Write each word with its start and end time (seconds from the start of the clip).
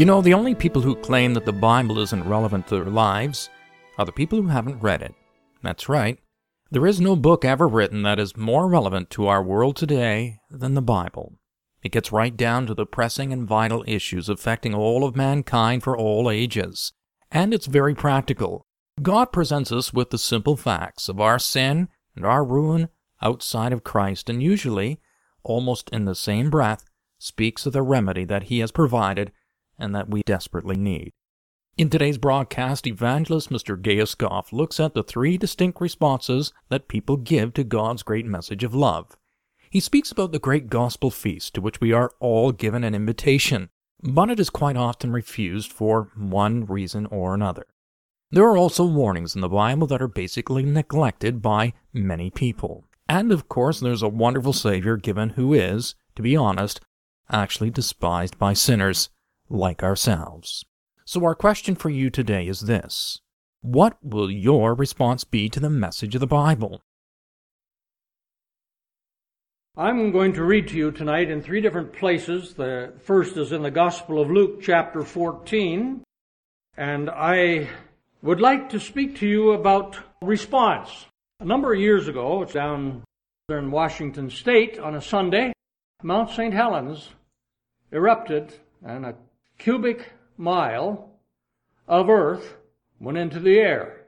You 0.00 0.06
know, 0.06 0.22
the 0.22 0.32
only 0.32 0.54
people 0.54 0.80
who 0.80 0.96
claim 0.96 1.34
that 1.34 1.44
the 1.44 1.52
Bible 1.52 1.98
isn't 1.98 2.26
relevant 2.26 2.66
to 2.68 2.76
their 2.76 2.86
lives 2.86 3.50
are 3.98 4.06
the 4.06 4.12
people 4.12 4.40
who 4.40 4.48
haven't 4.48 4.80
read 4.80 5.02
it. 5.02 5.14
That's 5.62 5.90
right. 5.90 6.18
There 6.70 6.86
is 6.86 7.02
no 7.02 7.16
book 7.16 7.44
ever 7.44 7.68
written 7.68 8.02
that 8.04 8.18
is 8.18 8.34
more 8.34 8.66
relevant 8.66 9.10
to 9.10 9.26
our 9.26 9.42
world 9.42 9.76
today 9.76 10.38
than 10.50 10.72
the 10.72 10.80
Bible. 10.80 11.34
It 11.82 11.92
gets 11.92 12.12
right 12.12 12.34
down 12.34 12.66
to 12.68 12.72
the 12.72 12.86
pressing 12.86 13.30
and 13.30 13.46
vital 13.46 13.84
issues 13.86 14.30
affecting 14.30 14.74
all 14.74 15.04
of 15.04 15.16
mankind 15.16 15.82
for 15.82 15.94
all 15.94 16.30
ages. 16.30 16.94
And 17.30 17.52
it's 17.52 17.66
very 17.66 17.94
practical. 17.94 18.64
God 19.02 19.26
presents 19.26 19.70
us 19.70 19.92
with 19.92 20.08
the 20.08 20.16
simple 20.16 20.56
facts 20.56 21.10
of 21.10 21.20
our 21.20 21.38
sin 21.38 21.90
and 22.16 22.24
our 22.24 22.42
ruin 22.42 22.88
outside 23.20 23.74
of 23.74 23.84
Christ, 23.84 24.30
and 24.30 24.42
usually, 24.42 24.98
almost 25.42 25.90
in 25.90 26.06
the 26.06 26.14
same 26.14 26.48
breath, 26.48 26.86
speaks 27.18 27.66
of 27.66 27.74
the 27.74 27.82
remedy 27.82 28.24
that 28.24 28.44
He 28.44 28.60
has 28.60 28.72
provided 28.72 29.30
and 29.80 29.94
that 29.94 30.08
we 30.08 30.22
desperately 30.22 30.76
need. 30.76 31.12
In 31.76 31.88
today's 31.88 32.18
broadcast, 32.18 32.86
evangelist 32.86 33.48
Mr. 33.48 33.80
Gaius 33.80 34.14
Goff 34.14 34.52
looks 34.52 34.78
at 34.78 34.92
the 34.92 35.02
three 35.02 35.38
distinct 35.38 35.80
responses 35.80 36.52
that 36.68 36.88
people 36.88 37.16
give 37.16 37.54
to 37.54 37.64
God's 37.64 38.02
great 38.02 38.26
message 38.26 38.62
of 38.64 38.74
love. 38.74 39.16
He 39.70 39.80
speaks 39.80 40.10
about 40.10 40.32
the 40.32 40.38
great 40.38 40.68
gospel 40.68 41.10
feast 41.10 41.54
to 41.54 41.60
which 41.60 41.80
we 41.80 41.92
are 41.92 42.12
all 42.20 42.52
given 42.52 42.84
an 42.84 42.94
invitation, 42.94 43.70
but 44.02 44.28
it 44.28 44.38
is 44.38 44.50
quite 44.50 44.76
often 44.76 45.12
refused 45.12 45.72
for 45.72 46.10
one 46.16 46.66
reason 46.66 47.06
or 47.06 47.34
another. 47.34 47.66
There 48.30 48.44
are 48.44 48.56
also 48.56 48.84
warnings 48.84 49.34
in 49.34 49.40
the 49.40 49.48
Bible 49.48 49.86
that 49.86 50.02
are 50.02 50.08
basically 50.08 50.64
neglected 50.64 51.40
by 51.40 51.72
many 51.92 52.30
people. 52.30 52.84
And 53.08 53.32
of 53.32 53.48
course, 53.48 53.80
there's 53.80 54.02
a 54.02 54.08
wonderful 54.08 54.52
Savior 54.52 54.96
given 54.96 55.30
who 55.30 55.54
is, 55.54 55.94
to 56.14 56.22
be 56.22 56.36
honest, 56.36 56.80
actually 57.30 57.70
despised 57.70 58.38
by 58.38 58.52
sinners 58.52 59.08
like 59.50 59.82
ourselves. 59.82 60.64
So, 61.04 61.24
our 61.24 61.34
question 61.34 61.74
for 61.74 61.90
you 61.90 62.08
today 62.08 62.46
is 62.46 62.60
this 62.60 63.20
What 63.60 63.98
will 64.02 64.30
your 64.30 64.74
response 64.74 65.24
be 65.24 65.48
to 65.50 65.60
the 65.60 65.68
message 65.68 66.14
of 66.14 66.20
the 66.20 66.26
Bible? 66.26 66.80
I'm 69.76 70.12
going 70.12 70.32
to 70.34 70.44
read 70.44 70.68
to 70.68 70.76
you 70.76 70.90
tonight 70.90 71.30
in 71.30 71.42
three 71.42 71.60
different 71.60 71.92
places. 71.92 72.54
The 72.54 72.92
first 73.02 73.36
is 73.36 73.52
in 73.52 73.62
the 73.62 73.70
Gospel 73.70 74.20
of 74.20 74.30
Luke, 74.30 74.60
chapter 74.62 75.02
14. 75.02 76.02
And 76.76 77.10
I 77.10 77.68
would 78.22 78.40
like 78.40 78.68
to 78.70 78.80
speak 78.80 79.16
to 79.16 79.26
you 79.26 79.52
about 79.52 79.98
response. 80.22 81.06
A 81.40 81.44
number 81.44 81.72
of 81.72 81.80
years 81.80 82.08
ago, 82.08 82.42
it's 82.42 82.52
down 82.52 83.02
there 83.48 83.58
in 83.58 83.70
Washington 83.70 84.28
State 84.28 84.78
on 84.78 84.94
a 84.94 85.00
Sunday, 85.00 85.52
Mount 86.02 86.30
St. 86.30 86.52
Helens 86.52 87.10
erupted 87.92 88.54
and 88.84 89.06
a 89.06 89.14
cubic 89.60 90.10
mile 90.38 91.10
of 91.86 92.08
earth 92.08 92.56
went 92.98 93.18
into 93.18 93.38
the 93.38 93.58
air 93.58 94.06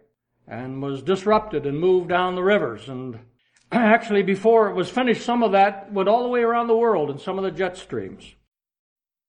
and 0.48 0.82
was 0.82 1.02
disrupted 1.02 1.66
and 1.66 1.78
moved 1.78 2.08
down 2.08 2.34
the 2.34 2.42
rivers. 2.42 2.88
And 2.88 3.18
actually, 3.72 4.22
before 4.22 4.70
it 4.70 4.74
was 4.74 4.88
finished, 4.88 5.24
some 5.24 5.42
of 5.42 5.52
that 5.52 5.92
went 5.92 6.08
all 6.08 6.22
the 6.22 6.28
way 6.28 6.40
around 6.40 6.66
the 6.66 6.76
world 6.76 7.10
in 7.10 7.18
some 7.18 7.38
of 7.38 7.44
the 7.44 7.50
jet 7.50 7.76
streams. 7.76 8.34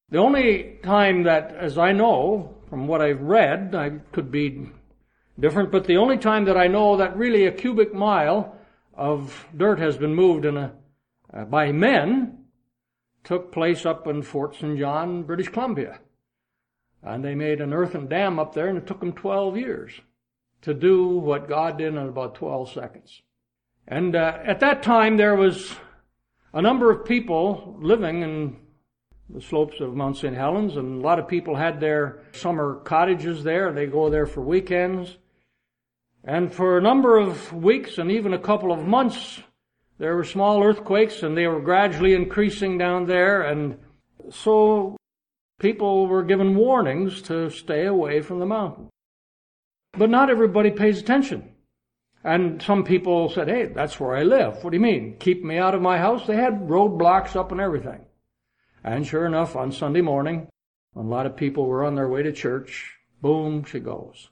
The 0.10 0.18
only 0.18 0.80
time 0.84 1.24
that, 1.24 1.56
as 1.56 1.78
I 1.78 1.92
know 1.92 2.56
from 2.70 2.88
what 2.88 3.02
I've 3.02 3.22
read, 3.22 3.76
I 3.76 3.90
could 4.12 4.32
be 4.32 4.70
different, 5.38 5.72
but 5.72 5.86
the 5.86 5.98
only 5.98 6.18
time 6.18 6.46
that 6.46 6.58
I 6.58 6.68
know 6.68 6.98
that 6.98 7.18
really 7.18 7.46
a 7.46 7.52
cubic 7.52 7.94
mile 7.94 8.56
of 8.94 9.46
dirt 9.56 9.80
has 9.80 9.98
been 9.98 10.16
moved 10.16 10.46
in 10.46 10.56
a, 10.56 10.74
uh, 11.34 11.46
by 11.46 11.72
men 11.72 12.46
took 13.24 13.52
place 13.52 13.86
up 13.86 14.08
in 14.08 14.22
Fort 14.22 14.56
St. 14.56 14.78
John, 14.78 15.24
British 15.24 15.50
Columbia. 15.50 16.00
And 17.06 17.24
they 17.24 17.36
made 17.36 17.60
an 17.60 17.74
earthen 17.74 18.08
dam 18.08 18.40
up 18.40 18.54
there, 18.54 18.68
and 18.68 18.78
it 18.78 18.88
took 18.88 19.02
them 19.02 19.14
12 19.14 19.58
years 19.58 20.00
to 20.62 20.74
do 20.74 21.08
what 21.08 21.50
God 21.50 21.78
did 21.78 21.90
in 21.94 21.98
about 21.98 22.36
12 22.36 22.72
seconds. 22.72 23.22
And 23.88 24.16
uh, 24.16 24.40
at 24.46 24.62
that 24.62 24.82
time, 24.82 25.18
there 25.18 25.36
was 25.36 25.76
a 26.54 26.62
number 26.62 26.90
of 26.92 27.06
people 27.06 27.76
living 27.80 28.22
in 28.22 28.56
the 29.30 29.42
slopes 29.42 29.80
of 29.82 29.96
Mount 29.96 30.18
St. 30.18 30.36
Helens, 30.36 30.78
and 30.78 31.02
a 31.02 31.06
lot 31.06 31.20
of 31.20 31.28
people 31.28 31.56
had 31.56 31.80
their 31.80 32.24
summer 32.34 32.76
cottages 32.86 33.44
there. 33.44 33.74
They 33.74 33.88
go 33.88 34.10
there 34.10 34.26
for 34.26 34.42
weekends. 34.42 35.18
And 36.24 36.54
for 36.54 36.78
a 36.78 36.82
number 36.82 37.18
of 37.18 37.52
weeks 37.52 37.98
and 37.98 38.10
even 38.10 38.34
a 38.34 38.40
couple 38.40 38.72
of 38.72 38.86
months, 38.86 39.42
there 39.98 40.16
were 40.16 40.24
small 40.24 40.64
earthquakes, 40.64 41.24
and 41.24 41.36
they 41.36 41.48
were 41.48 41.60
gradually 41.60 42.14
increasing 42.14 42.78
down 42.78 43.06
there. 43.06 43.42
And 43.42 43.78
so 44.32 44.96
people 45.64 46.08
were 46.08 46.24
given 46.24 46.56
warnings 46.56 47.22
to 47.22 47.50
stay 47.50 47.86
away 47.86 48.20
from 48.20 48.40
the 48.40 48.46
mountain. 48.46 48.90
But 49.98 50.10
not 50.10 50.30
everybody 50.30 50.72
pays 50.72 51.00
attention. 51.00 51.54
And 52.22 52.62
some 52.62 52.84
people 52.84 53.30
said, 53.30 53.48
hey, 53.48 53.68
that's 53.68 53.98
where 53.98 54.16
I 54.16 54.24
live. 54.24 54.62
What 54.62 54.72
do 54.72 54.78
you 54.78 54.84
mean? 54.84 55.16
Keep 55.20 55.46
me 55.46 55.58
out 55.58 55.74
of 55.74 55.82
my 55.82 55.98
house? 55.98 56.28
They 56.28 56.36
had 56.36 56.68
roadblocks 56.68 57.38
up 57.38 57.54
and 57.54 57.62
everything. 57.62 58.02
And 58.84 59.08
sure 59.08 59.26
enough, 59.26 59.56
on 59.56 59.72
Sunday 59.72 60.02
morning, 60.02 60.50
when 60.92 61.06
a 61.06 61.10
lot 61.10 61.26
of 61.26 61.38
people 61.38 61.66
were 61.66 61.86
on 61.86 61.96
their 61.96 62.10
way 62.10 62.24
to 62.24 62.34
church, 62.34 62.98
boom, 63.22 63.64
she 63.64 63.80
goes. 63.80 64.30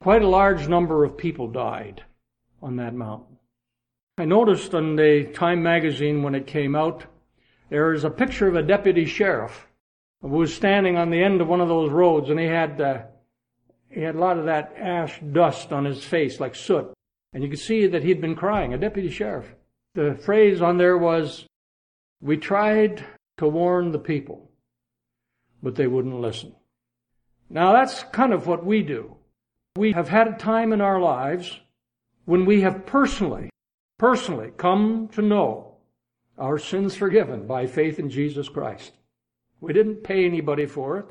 Quite 0.00 0.22
a 0.22 0.28
large 0.28 0.68
number 0.68 1.04
of 1.04 1.18
people 1.18 1.48
died 1.48 2.02
on 2.62 2.76
that 2.76 2.94
mountain. 2.94 3.36
I 4.16 4.24
noticed 4.24 4.72
in 4.72 4.96
the 4.96 5.24
Time 5.34 5.62
magazine 5.62 6.22
when 6.22 6.34
it 6.34 6.46
came 6.46 6.74
out, 6.74 7.04
there 7.68 7.92
is 7.92 8.04
a 8.04 8.10
picture 8.10 8.48
of 8.48 8.56
a 8.56 8.62
deputy 8.62 9.04
sheriff 9.04 9.66
was 10.22 10.54
standing 10.54 10.96
on 10.96 11.10
the 11.10 11.22
end 11.22 11.40
of 11.40 11.48
one 11.48 11.60
of 11.60 11.68
those 11.68 11.90
roads 11.90 12.30
and 12.30 12.38
he 12.38 12.46
had, 12.46 12.80
uh, 12.80 13.02
he 13.88 14.00
had 14.02 14.14
a 14.14 14.18
lot 14.18 14.38
of 14.38 14.44
that 14.44 14.74
ash 14.76 15.18
dust 15.32 15.72
on 15.72 15.84
his 15.84 16.04
face 16.04 16.40
like 16.40 16.54
soot. 16.54 16.92
And 17.32 17.42
you 17.42 17.48
could 17.48 17.58
see 17.58 17.86
that 17.86 18.02
he'd 18.02 18.20
been 18.20 18.34
crying, 18.34 18.74
a 18.74 18.78
deputy 18.78 19.10
sheriff. 19.10 19.54
The 19.94 20.14
phrase 20.14 20.60
on 20.60 20.78
there 20.78 20.98
was, 20.98 21.46
we 22.20 22.36
tried 22.36 23.04
to 23.38 23.48
warn 23.48 23.92
the 23.92 23.98
people, 23.98 24.50
but 25.62 25.74
they 25.76 25.86
wouldn't 25.86 26.20
listen. 26.20 26.54
Now 27.48 27.72
that's 27.72 28.02
kind 28.04 28.32
of 28.32 28.46
what 28.46 28.64
we 28.64 28.82
do. 28.82 29.16
We 29.76 29.92
have 29.92 30.08
had 30.08 30.28
a 30.28 30.36
time 30.36 30.72
in 30.72 30.80
our 30.80 31.00
lives 31.00 31.60
when 32.24 32.44
we 32.44 32.60
have 32.60 32.86
personally, 32.86 33.50
personally 33.98 34.52
come 34.56 35.08
to 35.12 35.22
know 35.22 35.76
our 36.38 36.58
sins 36.58 36.94
forgiven 36.94 37.46
by 37.46 37.66
faith 37.66 37.98
in 37.98 38.10
Jesus 38.10 38.48
Christ. 38.48 38.92
We 39.60 39.72
didn't 39.72 40.02
pay 40.02 40.24
anybody 40.24 40.66
for 40.66 40.98
it. 40.98 41.06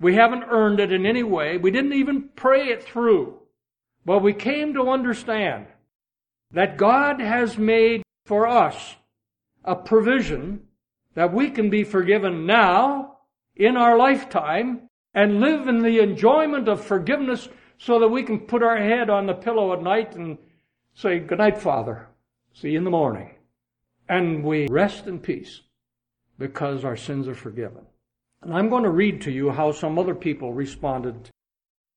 We 0.00 0.14
haven't 0.14 0.44
earned 0.48 0.80
it 0.80 0.92
in 0.92 1.04
any 1.04 1.22
way. 1.22 1.58
We 1.58 1.70
didn't 1.70 1.92
even 1.92 2.30
pray 2.34 2.68
it 2.68 2.82
through. 2.82 3.38
But 4.04 4.22
we 4.22 4.32
came 4.32 4.72
to 4.74 4.90
understand 4.90 5.66
that 6.52 6.78
God 6.78 7.20
has 7.20 7.58
made 7.58 8.02
for 8.24 8.46
us 8.46 8.96
a 9.62 9.76
provision 9.76 10.62
that 11.14 11.32
we 11.34 11.50
can 11.50 11.68
be 11.68 11.84
forgiven 11.84 12.46
now 12.46 13.18
in 13.56 13.76
our 13.76 13.98
lifetime 13.98 14.88
and 15.12 15.40
live 15.40 15.68
in 15.68 15.82
the 15.82 15.98
enjoyment 15.98 16.66
of 16.68 16.82
forgiveness 16.82 17.48
so 17.76 17.98
that 17.98 18.08
we 18.08 18.22
can 18.22 18.40
put 18.40 18.62
our 18.62 18.78
head 18.78 19.10
on 19.10 19.26
the 19.26 19.34
pillow 19.34 19.72
at 19.72 19.82
night 19.82 20.14
and 20.14 20.38
say, 20.94 21.18
Good 21.18 21.38
night, 21.38 21.58
Father. 21.58 22.08
See 22.54 22.70
you 22.70 22.78
in 22.78 22.84
the 22.84 22.90
morning. 22.90 23.34
And 24.08 24.42
we 24.42 24.66
rest 24.68 25.06
in 25.06 25.18
peace 25.18 25.60
because 26.40 26.84
our 26.86 26.96
sins 26.96 27.28
are 27.28 27.34
forgiven. 27.34 27.84
And 28.42 28.54
I'm 28.54 28.70
going 28.70 28.84
to 28.84 28.90
read 28.90 29.20
to 29.22 29.30
you 29.30 29.50
how 29.50 29.70
some 29.70 29.98
other 29.98 30.14
people 30.14 30.54
responded 30.54 31.28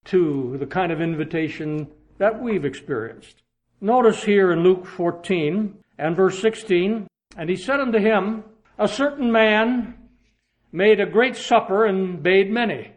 to 0.05 0.57
the 0.59 0.65
kind 0.65 0.91
of 0.91 1.01
invitation 1.01 1.87
that 2.17 2.43
we've 2.43 2.65
experienced. 2.65 3.41
Notice 3.79 4.23
here 4.23 4.51
in 4.51 4.61
Luke 4.61 4.85
14 4.85 5.77
and 5.97 6.15
verse 6.15 6.39
16, 6.41 7.07
and 7.37 7.49
he 7.49 7.55
said 7.55 7.79
unto 7.79 7.97
him, 7.97 8.43
A 8.77 8.87
certain 8.87 9.31
man 9.31 9.95
made 10.73 10.99
a 10.99 11.05
great 11.05 11.37
supper 11.37 11.85
and 11.85 12.21
bade 12.21 12.51
many, 12.51 12.91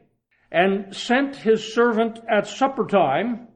and 0.51 0.95
sent 0.95 1.37
his 1.37 1.73
servant 1.73 2.19
at 2.29 2.49
supper 2.49 2.87
time 2.87 3.47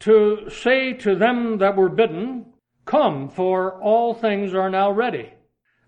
to 0.00 0.48
say 0.48 0.94
to 0.94 1.14
them 1.14 1.58
that 1.58 1.76
were 1.76 1.90
bidden, 1.90 2.46
Come, 2.86 3.28
for 3.28 3.78
all 3.82 4.14
things 4.14 4.54
are 4.54 4.70
now 4.70 4.90
ready. 4.90 5.34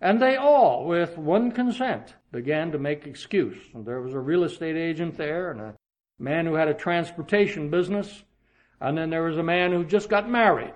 And 0.00 0.20
they 0.20 0.36
all, 0.36 0.86
with 0.86 1.18
one 1.18 1.52
consent, 1.52 2.14
began 2.32 2.72
to 2.72 2.78
make 2.78 3.06
excuse. 3.06 3.58
There 3.74 4.00
was 4.00 4.14
a 4.14 4.18
real 4.18 4.44
estate 4.44 4.76
agent 4.76 5.16
there 5.16 5.50
and 5.50 5.60
a 5.60 5.74
man 6.18 6.46
who 6.46 6.54
had 6.54 6.68
a 6.68 6.74
transportation 6.74 7.70
business. 7.70 8.22
And 8.80 8.96
then 8.96 9.10
there 9.10 9.24
was 9.24 9.36
a 9.36 9.42
man 9.42 9.72
who 9.72 9.84
just 9.84 10.08
got 10.08 10.28
married. 10.28 10.74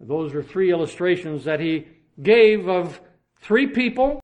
Those 0.00 0.34
are 0.34 0.42
three 0.42 0.72
illustrations 0.72 1.44
that 1.44 1.60
he 1.60 1.86
gave 2.20 2.68
of 2.68 3.00
three 3.40 3.68
people 3.68 4.20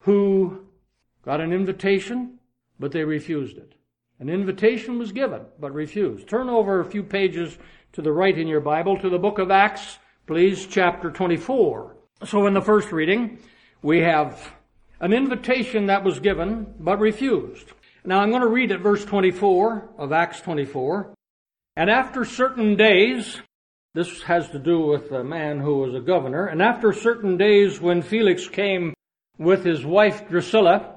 who 0.00 0.66
got 1.22 1.40
an 1.40 1.52
invitation, 1.52 2.40
but 2.80 2.90
they 2.90 3.04
refused 3.04 3.56
it. 3.56 3.74
An 4.18 4.28
invitation 4.28 4.98
was 4.98 5.12
given, 5.12 5.42
but 5.60 5.72
refused. 5.72 6.28
Turn 6.28 6.48
over 6.48 6.80
a 6.80 6.84
few 6.84 7.02
pages 7.02 7.56
to 7.92 8.02
the 8.02 8.12
right 8.12 8.36
in 8.36 8.48
your 8.48 8.60
Bible 8.60 8.98
to 8.98 9.08
the 9.08 9.18
book 9.18 9.38
of 9.38 9.50
Acts, 9.50 9.98
please, 10.26 10.66
chapter 10.66 11.10
24. 11.10 11.93
So 12.22 12.46
in 12.46 12.54
the 12.54 12.62
first 12.62 12.92
reading, 12.92 13.38
we 13.82 14.00
have 14.00 14.52
an 15.00 15.12
invitation 15.12 15.86
that 15.86 16.04
was 16.04 16.20
given, 16.20 16.74
but 16.78 17.00
refused. 17.00 17.72
Now 18.04 18.20
I'm 18.20 18.30
going 18.30 18.42
to 18.42 18.48
read 18.48 18.70
at 18.70 18.80
verse 18.80 19.04
24 19.04 19.90
of 19.98 20.12
Acts 20.12 20.40
24. 20.40 21.12
And 21.76 21.90
after 21.90 22.24
certain 22.24 22.76
days, 22.76 23.42
this 23.94 24.22
has 24.22 24.48
to 24.50 24.58
do 24.58 24.80
with 24.80 25.10
a 25.10 25.24
man 25.24 25.58
who 25.58 25.78
was 25.78 25.94
a 25.94 26.00
governor, 26.00 26.46
and 26.46 26.62
after 26.62 26.92
certain 26.92 27.36
days 27.36 27.80
when 27.80 28.00
Felix 28.00 28.48
came 28.48 28.94
with 29.36 29.64
his 29.64 29.84
wife 29.84 30.28
Drusilla, 30.28 30.94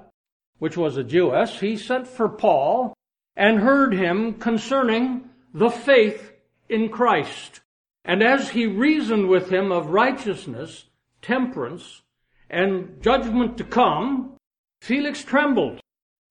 which 0.60 0.78
was 0.78 0.98
a 0.98 1.04
Jewess, 1.04 1.60
he 1.60 1.78
sent 1.78 2.08
for 2.08 2.30
Paul 2.30 2.94
and 3.36 3.60
heard 3.60 3.94
him 3.94 4.36
concerning 4.36 5.30
the 5.54 5.70
faith 5.70 6.32
in 6.70 6.90
Christ. 6.90 7.62
And 8.06 8.24
as 8.24 8.50
he 8.50 8.66
reasoned 8.66 9.28
with 9.28 9.52
him 9.52 9.72
of 9.72 9.90
righteousness, 9.90 10.86
temperance, 11.28 12.02
and 12.50 13.04
judgment 13.04 13.58
to 13.58 13.64
come, 13.66 14.38
Felix 14.82 15.24
trembled 15.24 15.82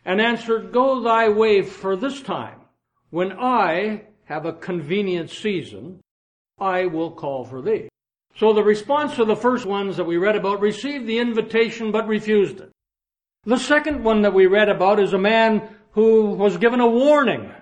and 0.06 0.20
answered, 0.20 0.72
Go 0.72 1.02
thy 1.02 1.28
way 1.28 1.60
for 1.60 1.96
this 1.96 2.22
time. 2.22 2.60
When 3.10 3.32
I 3.32 4.04
have 4.24 4.46
a 4.46 4.54
convenient 4.54 5.30
season, 5.30 6.00
I 6.58 6.86
will 6.86 7.10
call 7.10 7.44
for 7.44 7.60
thee. 7.60 7.88
So 8.38 8.52
the 8.52 8.64
response 8.64 9.16
to 9.16 9.24
the 9.26 9.36
first 9.36 9.66
ones 9.66 9.96
that 9.98 10.04
we 10.04 10.16
read 10.16 10.36
about 10.36 10.60
received 10.60 11.06
the 11.06 11.18
invitation 11.18 11.92
but 11.92 12.08
refused 12.08 12.60
it. 12.60 12.70
The 13.44 13.58
second 13.58 14.02
one 14.02 14.22
that 14.22 14.34
we 14.34 14.46
read 14.46 14.70
about 14.70 14.98
is 14.98 15.12
a 15.12 15.18
man 15.18 15.68
who 15.92 16.30
was 16.30 16.56
given 16.56 16.80
a 16.80 16.86
warning, 16.88 17.52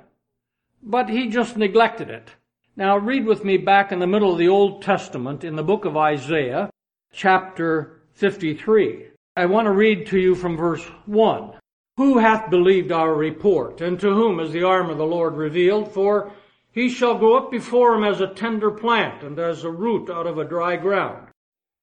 but 0.83 1.09
he 1.09 1.29
just 1.29 1.57
neglected 1.57 2.11
it. 2.11 2.29
Now 2.77 2.97
read 2.97 3.27
with 3.27 3.45
me 3.45 3.57
back 3.57 3.93
in 3.93 3.99
the 3.99 4.07
middle 4.07 4.33
of 4.33 4.39
the 4.39 4.49
Old 4.49 4.83
Testament 4.83 5.45
in 5.45 5.57
the 5.57 5.63
book 5.63 5.85
of 5.85 5.97
Isaiah, 5.97 6.71
chapter 7.15 8.01
53. 8.15 9.07
I 9.37 9.47
want 9.47 9.67
to 9.67 9.73
read 9.73 10.07
to 10.09 10.19
you 10.19 10.35
from 10.35 10.57
verse 10.57 10.85
1. 11.07 11.53
Who 11.97 12.19
hath 12.19 12.51
believed 12.51 12.91
our 12.91 13.15
report, 13.15 13.81
and 13.81 13.99
to 14.01 14.13
whom 14.13 14.41
is 14.41 14.53
the 14.53 14.65
arm 14.65 14.91
of 14.91 14.99
the 14.99 15.07
Lord 15.07 15.35
revealed? 15.35 15.93
For 15.93 16.33
he 16.73 16.89
shall 16.89 17.17
go 17.17 17.37
up 17.37 17.53
before 17.53 17.95
him 17.95 18.03
as 18.03 18.21
a 18.21 18.35
tender 18.35 18.73
plant, 18.73 19.23
and 19.23 19.39
as 19.39 19.63
a 19.63 19.71
root 19.71 20.11
out 20.11 20.27
of 20.27 20.39
a 20.39 20.45
dry 20.45 20.77
ground. 20.77 21.29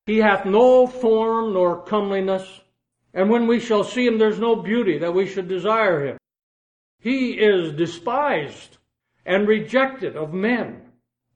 He 0.06 0.18
hath 0.18 0.46
no 0.46 0.86
form 0.86 1.54
nor 1.54 1.84
comeliness, 1.84 2.62
and 3.14 3.30
when 3.30 3.48
we 3.48 3.60
shall 3.60 3.86
see 3.86 4.06
him, 4.06 4.18
there's 4.18 4.40
no 4.40 4.58
beauty 4.58 4.98
that 4.98 5.14
we 5.14 5.28
should 5.28 5.48
desire 5.48 6.06
him. 6.06 6.18
He 7.00 7.32
is 7.32 7.72
despised 7.72 8.78
and 9.26 9.48
rejected 9.48 10.18
of 10.18 10.34
men, 10.34 10.91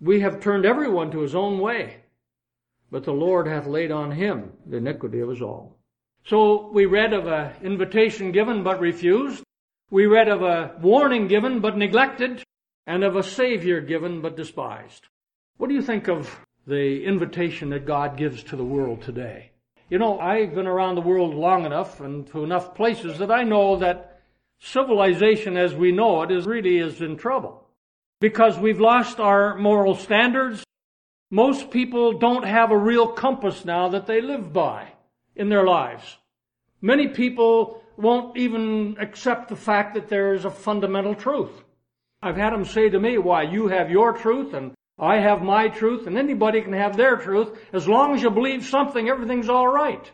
We 0.00 0.20
have 0.20 0.40
turned 0.40 0.64
everyone 0.64 1.10
to 1.10 1.20
his 1.20 1.34
own 1.34 1.58
way. 1.58 1.96
But 2.90 3.04
the 3.04 3.12
Lord 3.12 3.46
hath 3.46 3.66
laid 3.66 3.92
on 3.92 4.10
him 4.10 4.52
the 4.66 4.78
iniquity 4.78 5.20
of 5.20 5.28
us 5.28 5.40
all. 5.40 5.76
So 6.24 6.70
we 6.72 6.86
read 6.86 7.12
of 7.12 7.26
an 7.26 7.52
invitation 7.62 8.32
given 8.32 8.62
but 8.62 8.80
refused. 8.80 9.44
We 9.90 10.06
read 10.06 10.28
of 10.28 10.42
a 10.42 10.76
warning 10.80 11.28
given 11.28 11.60
but 11.60 11.76
neglected 11.76 12.42
and 12.86 13.04
of 13.04 13.16
a 13.16 13.22
Savior 13.22 13.80
given 13.80 14.20
but 14.20 14.36
despised. 14.36 15.06
What 15.58 15.68
do 15.68 15.74
you 15.74 15.82
think 15.82 16.08
of 16.08 16.40
the 16.66 17.04
invitation 17.04 17.70
that 17.70 17.86
God 17.86 18.16
gives 18.16 18.42
to 18.44 18.56
the 18.56 18.64
world 18.64 19.02
today? 19.02 19.50
You 19.88 19.98
know, 19.98 20.18
I've 20.18 20.54
been 20.54 20.66
around 20.66 20.94
the 20.94 21.00
world 21.00 21.34
long 21.34 21.66
enough 21.66 22.00
and 22.00 22.26
to 22.28 22.44
enough 22.44 22.74
places 22.74 23.18
that 23.18 23.30
I 23.30 23.42
know 23.42 23.76
that 23.76 24.22
civilization 24.60 25.56
as 25.56 25.74
we 25.74 25.90
know 25.90 26.22
it 26.22 26.30
is 26.30 26.46
really 26.46 26.78
is 26.78 27.00
in 27.00 27.16
trouble. 27.16 27.66
Because 28.20 28.58
we've 28.58 28.80
lost 28.80 29.18
our 29.18 29.56
moral 29.56 29.94
standards. 29.94 30.62
Most 31.30 31.70
people 31.70 32.18
don't 32.18 32.44
have 32.44 32.70
a 32.70 32.76
real 32.76 33.08
compass 33.08 33.64
now 33.64 33.88
that 33.88 34.06
they 34.06 34.20
live 34.20 34.52
by 34.52 34.92
in 35.34 35.48
their 35.48 35.64
lives. 35.64 36.18
Many 36.82 37.08
people 37.08 37.82
won't 37.96 38.36
even 38.36 38.96
accept 39.00 39.48
the 39.48 39.56
fact 39.56 39.94
that 39.94 40.08
there 40.08 40.34
is 40.34 40.44
a 40.44 40.50
fundamental 40.50 41.14
truth. 41.14 41.50
I've 42.22 42.36
had 42.36 42.52
them 42.52 42.64
say 42.64 42.90
to 42.90 43.00
me, 43.00 43.16
why, 43.18 43.42
you 43.42 43.68
have 43.68 43.90
your 43.90 44.12
truth 44.12 44.52
and 44.54 44.72
I 44.98 45.20
have 45.20 45.42
my 45.42 45.68
truth 45.68 46.06
and 46.06 46.18
anybody 46.18 46.60
can 46.60 46.74
have 46.74 46.96
their 46.96 47.16
truth. 47.16 47.58
As 47.72 47.88
long 47.88 48.14
as 48.14 48.22
you 48.22 48.30
believe 48.30 48.64
something, 48.64 49.08
everything's 49.08 49.48
alright. 49.48 50.10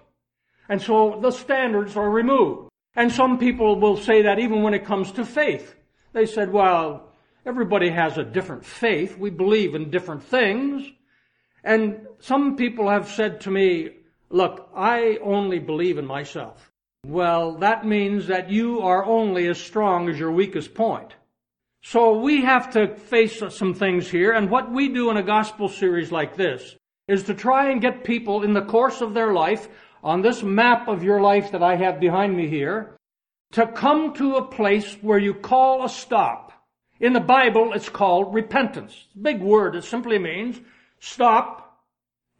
And 0.69 0.81
so 0.81 1.19
the 1.21 1.33
standards 1.33 1.97
are 1.97 2.11
removed. 2.11 2.69
And 2.95 3.11
some 3.11 3.39
people 3.39 3.81
will 3.81 3.97
say 3.97 4.23
that 4.23 4.39
even 4.39 4.63
when 4.63 4.75
it 4.75 4.85
comes 4.85 5.13
to 5.13 5.25
faith. 5.25 5.75
They 6.13 6.27
said, 6.27 6.53
well, 6.53 7.06
everybody 7.47 7.89
has 7.91 8.19
a 8.19 8.25
different 8.25 8.65
faith. 8.65 9.17
We 9.17 9.31
believe 9.31 9.75
in 9.75 9.91
different 9.91 10.25
things. 10.25 10.91
And 11.63 12.07
some 12.19 12.57
people 12.57 12.91
have 12.91 13.09
said 13.09 13.41
to 13.43 13.51
me, 13.51 13.91
look, 14.31 14.69
I 14.75 15.19
only 15.23 15.61
believe 15.61 15.97
in 15.97 16.07
myself. 16.07 16.73
Well, 17.07 17.59
that 17.59 17.87
means 17.87 18.27
that 18.27 18.51
you 18.51 18.81
are 18.81 19.05
only 19.05 19.47
as 19.47 19.61
strong 19.61 20.09
as 20.09 20.19
your 20.19 20.33
weakest 20.33 20.75
point. 20.75 21.15
So 21.83 22.19
we 22.19 22.43
have 22.43 22.73
to 22.73 22.97
face 22.97 23.41
some 23.51 23.75
things 23.75 24.11
here, 24.11 24.33
and 24.33 24.51
what 24.51 24.73
we 24.73 24.89
do 24.89 25.09
in 25.11 25.17
a 25.17 25.23
gospel 25.23 25.69
series 25.69 26.11
like 26.11 26.35
this 26.35 26.75
is 27.07 27.23
to 27.25 27.35
try 27.35 27.71
and 27.71 27.81
get 27.81 28.03
people 28.03 28.43
in 28.43 28.55
the 28.55 28.65
course 28.65 29.01
of 29.01 29.15
their 29.15 29.33
life, 29.33 29.69
on 30.03 30.21
this 30.21 30.43
map 30.43 30.89
of 30.89 31.05
your 31.05 31.21
life 31.21 31.53
that 31.53 31.63
I 31.63 31.77
have 31.77 32.01
behind 32.01 32.37
me 32.37 32.49
here, 32.49 32.97
to 33.53 33.69
come 33.69 34.15
to 34.15 34.35
a 34.35 34.49
place 34.49 34.95
where 35.01 35.19
you 35.19 35.33
call 35.33 35.85
a 35.85 35.89
stop. 35.89 36.46
In 37.01 37.13
the 37.13 37.21
Bible, 37.21 37.73
it's 37.75 37.89
called 37.89 38.35
repentance. 38.35 39.07
Big 39.21 39.41
word. 39.41 39.77
It 39.77 39.85
simply 39.85 40.19
means 40.19 40.61
stop 40.99 41.83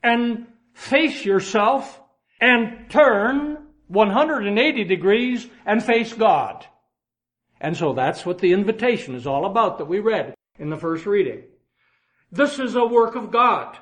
and 0.03 0.47
face 0.73 1.25
yourself 1.25 2.01
and 2.41 2.89
turn 2.91 3.59
180 3.89 4.85
degrees 4.85 5.47
and 5.65 5.83
face 5.83 6.13
God. 6.13 6.67
And 7.61 7.77
so 7.77 7.93
that's 7.93 8.27
what 8.27 8.39
the 8.39 8.53
invitation 8.53 9.15
is 9.15 9.27
all 9.27 9.47
about 9.47 9.79
that 9.79 9.87
we 9.87 10.01
read 10.01 10.35
in 10.59 10.71
the 10.71 10.77
first 10.77 11.07
reading. 11.07 11.45
This 12.33 12.59
is 12.59 12.75
a 12.75 12.85
work 12.85 13.15
of 13.15 13.31
God. 13.31 13.79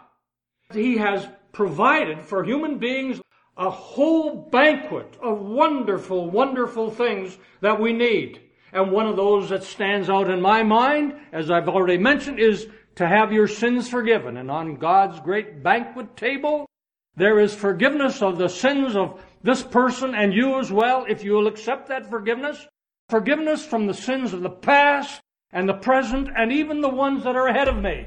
He 0.72 0.96
has 0.98 1.26
provided 1.52 2.22
for 2.22 2.44
human 2.44 2.78
beings 2.78 3.20
a 3.56 3.70
whole 3.70 4.48
banquet 4.50 5.16
of 5.22 5.40
wonderful, 5.40 6.28
wonderful 6.28 6.90
things 6.90 7.36
that 7.60 7.80
we 7.80 7.92
need. 7.92 8.40
And 8.74 8.90
one 8.90 9.06
of 9.06 9.16
those 9.16 9.48
that 9.50 9.62
stands 9.62 10.10
out 10.10 10.28
in 10.28 10.42
my 10.42 10.62
mind, 10.64 11.14
as 11.32 11.50
I've 11.50 11.68
already 11.68 11.96
mentioned, 11.96 12.40
is 12.40 12.66
to 12.96 13.06
have 13.06 13.32
your 13.32 13.46
sins 13.46 13.88
forgiven. 13.88 14.36
And 14.36 14.50
on 14.50 14.76
God's 14.76 15.20
great 15.20 15.62
banquet 15.62 16.16
table, 16.16 16.68
there 17.16 17.38
is 17.38 17.54
forgiveness 17.54 18.20
of 18.20 18.36
the 18.36 18.48
sins 18.48 18.96
of 18.96 19.24
this 19.42 19.62
person 19.62 20.14
and 20.14 20.34
you 20.34 20.58
as 20.58 20.72
well, 20.72 21.06
if 21.08 21.22
you 21.22 21.32
will 21.32 21.46
accept 21.46 21.88
that 21.88 22.10
forgiveness 22.10 22.66
forgiveness 23.08 23.64
from 23.64 23.86
the 23.86 23.94
sins 23.94 24.32
of 24.32 24.40
the 24.40 24.50
past 24.50 25.20
and 25.52 25.68
the 25.68 25.74
present 25.74 26.28
and 26.36 26.50
even 26.50 26.80
the 26.80 26.88
ones 26.88 27.24
that 27.24 27.36
are 27.36 27.48
ahead 27.48 27.68
of 27.68 27.76
me. 27.76 28.06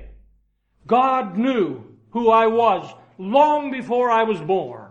God 0.86 1.38
knew 1.38 1.84
who 2.10 2.30
I 2.30 2.48
was 2.48 2.92
long 3.18 3.72
before 3.72 4.10
I 4.10 4.24
was 4.24 4.42
born. 4.42 4.87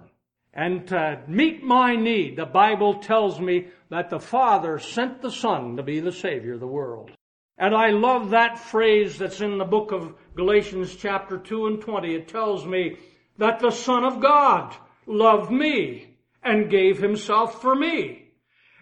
And 0.57 0.89
to 0.89 1.21
meet 1.29 1.63
my 1.63 1.97
need, 1.97 2.37
the 2.37 2.47
Bible 2.47 2.95
tells 2.95 3.39
me 3.39 3.67
that 3.91 4.09
the 4.09 4.19
Father 4.19 4.79
sent 4.79 5.21
the 5.21 5.31
Son 5.31 5.77
to 5.77 5.83
be 5.83 6.01
the 6.01 6.11
Savior 6.11 6.55
of 6.55 6.61
the 6.61 6.67
world. 6.67 7.11
And 7.59 7.75
I 7.75 7.91
love 7.91 8.31
that 8.31 8.59
phrase 8.59 9.19
that's 9.19 9.43
in 9.43 9.59
the 9.59 9.67
book 9.67 9.93
of 9.93 10.15
Galatians 10.35 10.97
chapter 10.97 11.37
2 11.37 11.67
and 11.67 11.81
20. 11.83 12.15
It 12.15 12.29
tells 12.29 12.65
me 12.65 12.97
that 13.37 13.61
the 13.61 13.71
Son 13.71 14.03
of 14.03 14.23
God 14.23 14.75
loved 15.07 15.51
me 15.51 16.17
and 16.43 16.71
gave 16.71 16.99
himself 16.99 17.61
for 17.61 17.75
me. 17.75 18.31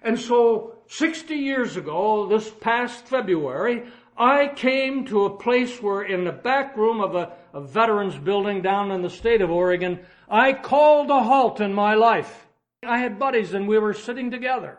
And 0.01 0.21
so 0.21 0.77
60 0.87 1.35
years 1.35 1.77
ago, 1.77 2.29
this 2.29 2.49
past 2.61 3.09
February, 3.09 3.83
I 4.17 4.49
came 4.49 5.05
to 5.07 5.25
a 5.25 5.37
place 5.37 5.83
where 5.83 6.03
in 6.03 6.25
the 6.25 6.33
back 6.33 6.77
room 6.77 7.01
of 7.01 7.15
a, 7.15 7.33
a 7.53 7.61
veterans 7.61 8.17
building 8.17 8.63
down 8.63 8.93
in 8.93 9.03
the 9.03 9.11
state 9.11 9.41
of 9.41 9.51
Oregon, 9.51 10.01
I 10.29 10.53
called 10.53 11.11
a 11.11 11.23
halt 11.23 11.61
in 11.61 11.75
my 11.75 11.95
life. 11.95 12.47
I 12.87 12.99
had 12.99 13.19
buddies 13.19 13.55
and 13.55 13.67
we 13.67 13.79
were 13.79 13.95
sitting 13.95 14.31
together. 14.31 14.79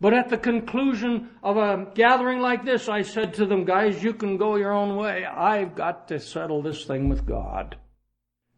But 0.00 0.12
at 0.12 0.28
the 0.28 0.36
conclusion 0.36 1.30
of 1.42 1.56
a 1.56 1.90
gathering 1.94 2.40
like 2.40 2.64
this, 2.64 2.88
I 2.88 3.02
said 3.02 3.34
to 3.34 3.46
them, 3.46 3.64
guys, 3.64 4.02
you 4.02 4.12
can 4.12 4.36
go 4.36 4.56
your 4.56 4.72
own 4.72 4.96
way. 4.96 5.24
I've 5.24 5.74
got 5.74 6.08
to 6.08 6.20
settle 6.20 6.62
this 6.62 6.84
thing 6.84 7.08
with 7.08 7.26
God. 7.26 7.76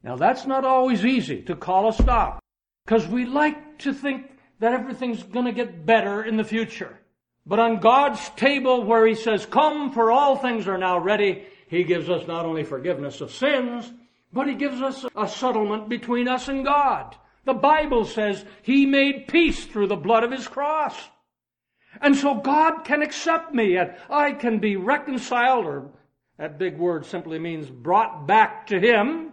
Now 0.03 0.17
that's 0.17 0.47
not 0.47 0.65
always 0.65 1.05
easy 1.05 1.43
to 1.43 1.57
call 1.57 1.89
a 1.89 1.93
stop. 1.93 2.41
Because 2.85 3.07
we 3.07 3.25
like 3.25 3.79
to 3.81 3.95
think 3.95 4.31
that 4.59 4.73
everything's 4.73 5.23
gonna 5.23 5.53
get 5.53 5.87
better 5.87 6.25
in 6.25 6.37
the 6.37 6.45
future. 6.45 6.99
But 7.49 7.59
on 7.59 7.81
God's 7.81 8.29
table 8.37 8.85
where 8.85 9.07
He 9.07 9.15
says, 9.15 9.47
come 9.47 9.91
for 9.91 10.13
all 10.13 10.37
things 10.37 10.69
are 10.69 10.77
now 10.77 10.99
ready, 10.99 11.45
He 11.69 11.83
gives 11.83 12.11
us 12.11 12.29
not 12.29 12.45
only 12.45 12.63
forgiveness 12.63 13.23
of 13.23 13.33
sins, 13.33 13.91
but 14.33 14.47
He 14.47 14.55
gives 14.55 14.83
us 14.83 15.07
a 15.17 15.27
settlement 15.27 15.89
between 15.89 16.29
us 16.29 16.49
and 16.49 16.63
God. 16.63 17.17
The 17.47 17.55
Bible 17.55 18.05
says 18.05 18.45
He 18.63 18.85
made 18.85 19.29
peace 19.29 19.65
through 19.65 19.87
the 19.87 19.97
blood 19.97 20.25
of 20.25 20.31
His 20.31 20.47
cross. 20.47 20.95
And 22.03 22.15
so 22.15 22.35
God 22.35 22.85
can 22.85 23.01
accept 23.01 23.55
me 23.55 23.77
and 23.77 23.95
I 24.11 24.33
can 24.33 24.59
be 24.59 24.77
reconciled 24.77 25.65
or 25.65 25.91
that 26.39 26.59
big 26.59 26.77
word 26.77 27.07
simply 27.07 27.39
means 27.39 27.71
brought 27.71 28.27
back 28.27 28.67
to 28.67 28.79
Him 28.79 29.33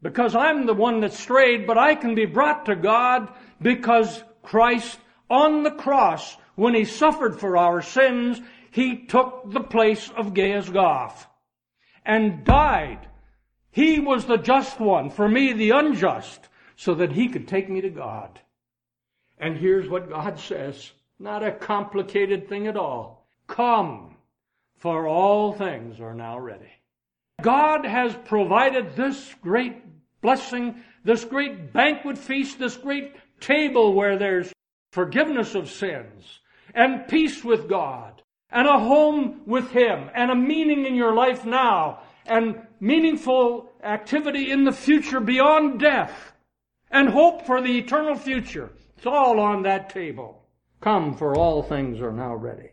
because 0.00 0.36
I'm 0.36 0.64
the 0.64 0.74
one 0.74 1.00
that 1.00 1.12
strayed, 1.12 1.66
but 1.66 1.76
I 1.76 1.96
can 1.96 2.14
be 2.14 2.24
brought 2.24 2.66
to 2.66 2.76
God 2.76 3.28
because 3.60 4.22
Christ 4.42 4.98
on 5.28 5.64
the 5.64 5.72
cross, 5.72 6.36
when 6.58 6.74
He 6.74 6.84
suffered 6.84 7.38
for 7.38 7.56
our 7.56 7.80
sins, 7.80 8.40
He 8.72 9.06
took 9.06 9.44
the 9.52 9.60
place 9.60 10.10
of 10.16 10.34
Gaius 10.34 10.68
Goff 10.68 11.28
and 12.04 12.44
died. 12.44 13.06
He 13.70 14.00
was 14.00 14.24
the 14.24 14.38
just 14.38 14.80
one, 14.80 15.08
for 15.08 15.28
me 15.28 15.52
the 15.52 15.70
unjust, 15.70 16.48
so 16.74 16.96
that 16.96 17.12
He 17.12 17.28
could 17.28 17.46
take 17.46 17.70
me 17.70 17.80
to 17.82 17.90
God. 17.90 18.40
And 19.38 19.56
here's 19.56 19.88
what 19.88 20.10
God 20.10 20.40
says. 20.40 20.90
Not 21.20 21.44
a 21.44 21.52
complicated 21.52 22.48
thing 22.48 22.66
at 22.66 22.76
all. 22.76 23.28
Come, 23.46 24.16
for 24.78 25.06
all 25.06 25.52
things 25.52 26.00
are 26.00 26.14
now 26.14 26.40
ready. 26.40 26.72
God 27.40 27.86
has 27.86 28.16
provided 28.24 28.96
this 28.96 29.32
great 29.42 29.76
blessing, 30.22 30.82
this 31.04 31.24
great 31.24 31.72
banquet 31.72 32.18
feast, 32.18 32.58
this 32.58 32.76
great 32.76 33.14
table 33.38 33.94
where 33.94 34.18
there's 34.18 34.52
forgiveness 34.90 35.54
of 35.54 35.70
sins 35.70 36.40
and 36.74 37.08
peace 37.08 37.44
with 37.44 37.68
God 37.68 38.22
and 38.50 38.66
a 38.66 38.78
home 38.78 39.42
with 39.46 39.70
Him 39.70 40.10
and 40.14 40.30
a 40.30 40.34
meaning 40.34 40.86
in 40.86 40.94
your 40.94 41.14
life 41.14 41.44
now 41.44 42.00
and 42.26 42.60
meaningful 42.80 43.70
activity 43.82 44.50
in 44.50 44.64
the 44.64 44.72
future 44.72 45.20
beyond 45.20 45.80
death 45.80 46.32
and 46.90 47.08
hope 47.08 47.46
for 47.46 47.60
the 47.60 47.78
eternal 47.78 48.14
future. 48.14 48.70
It's 48.96 49.06
all 49.06 49.38
on 49.40 49.62
that 49.62 49.90
table. 49.90 50.42
Come, 50.80 51.16
for 51.16 51.36
all 51.36 51.62
things 51.62 52.00
are 52.00 52.12
now 52.12 52.34
ready. 52.34 52.70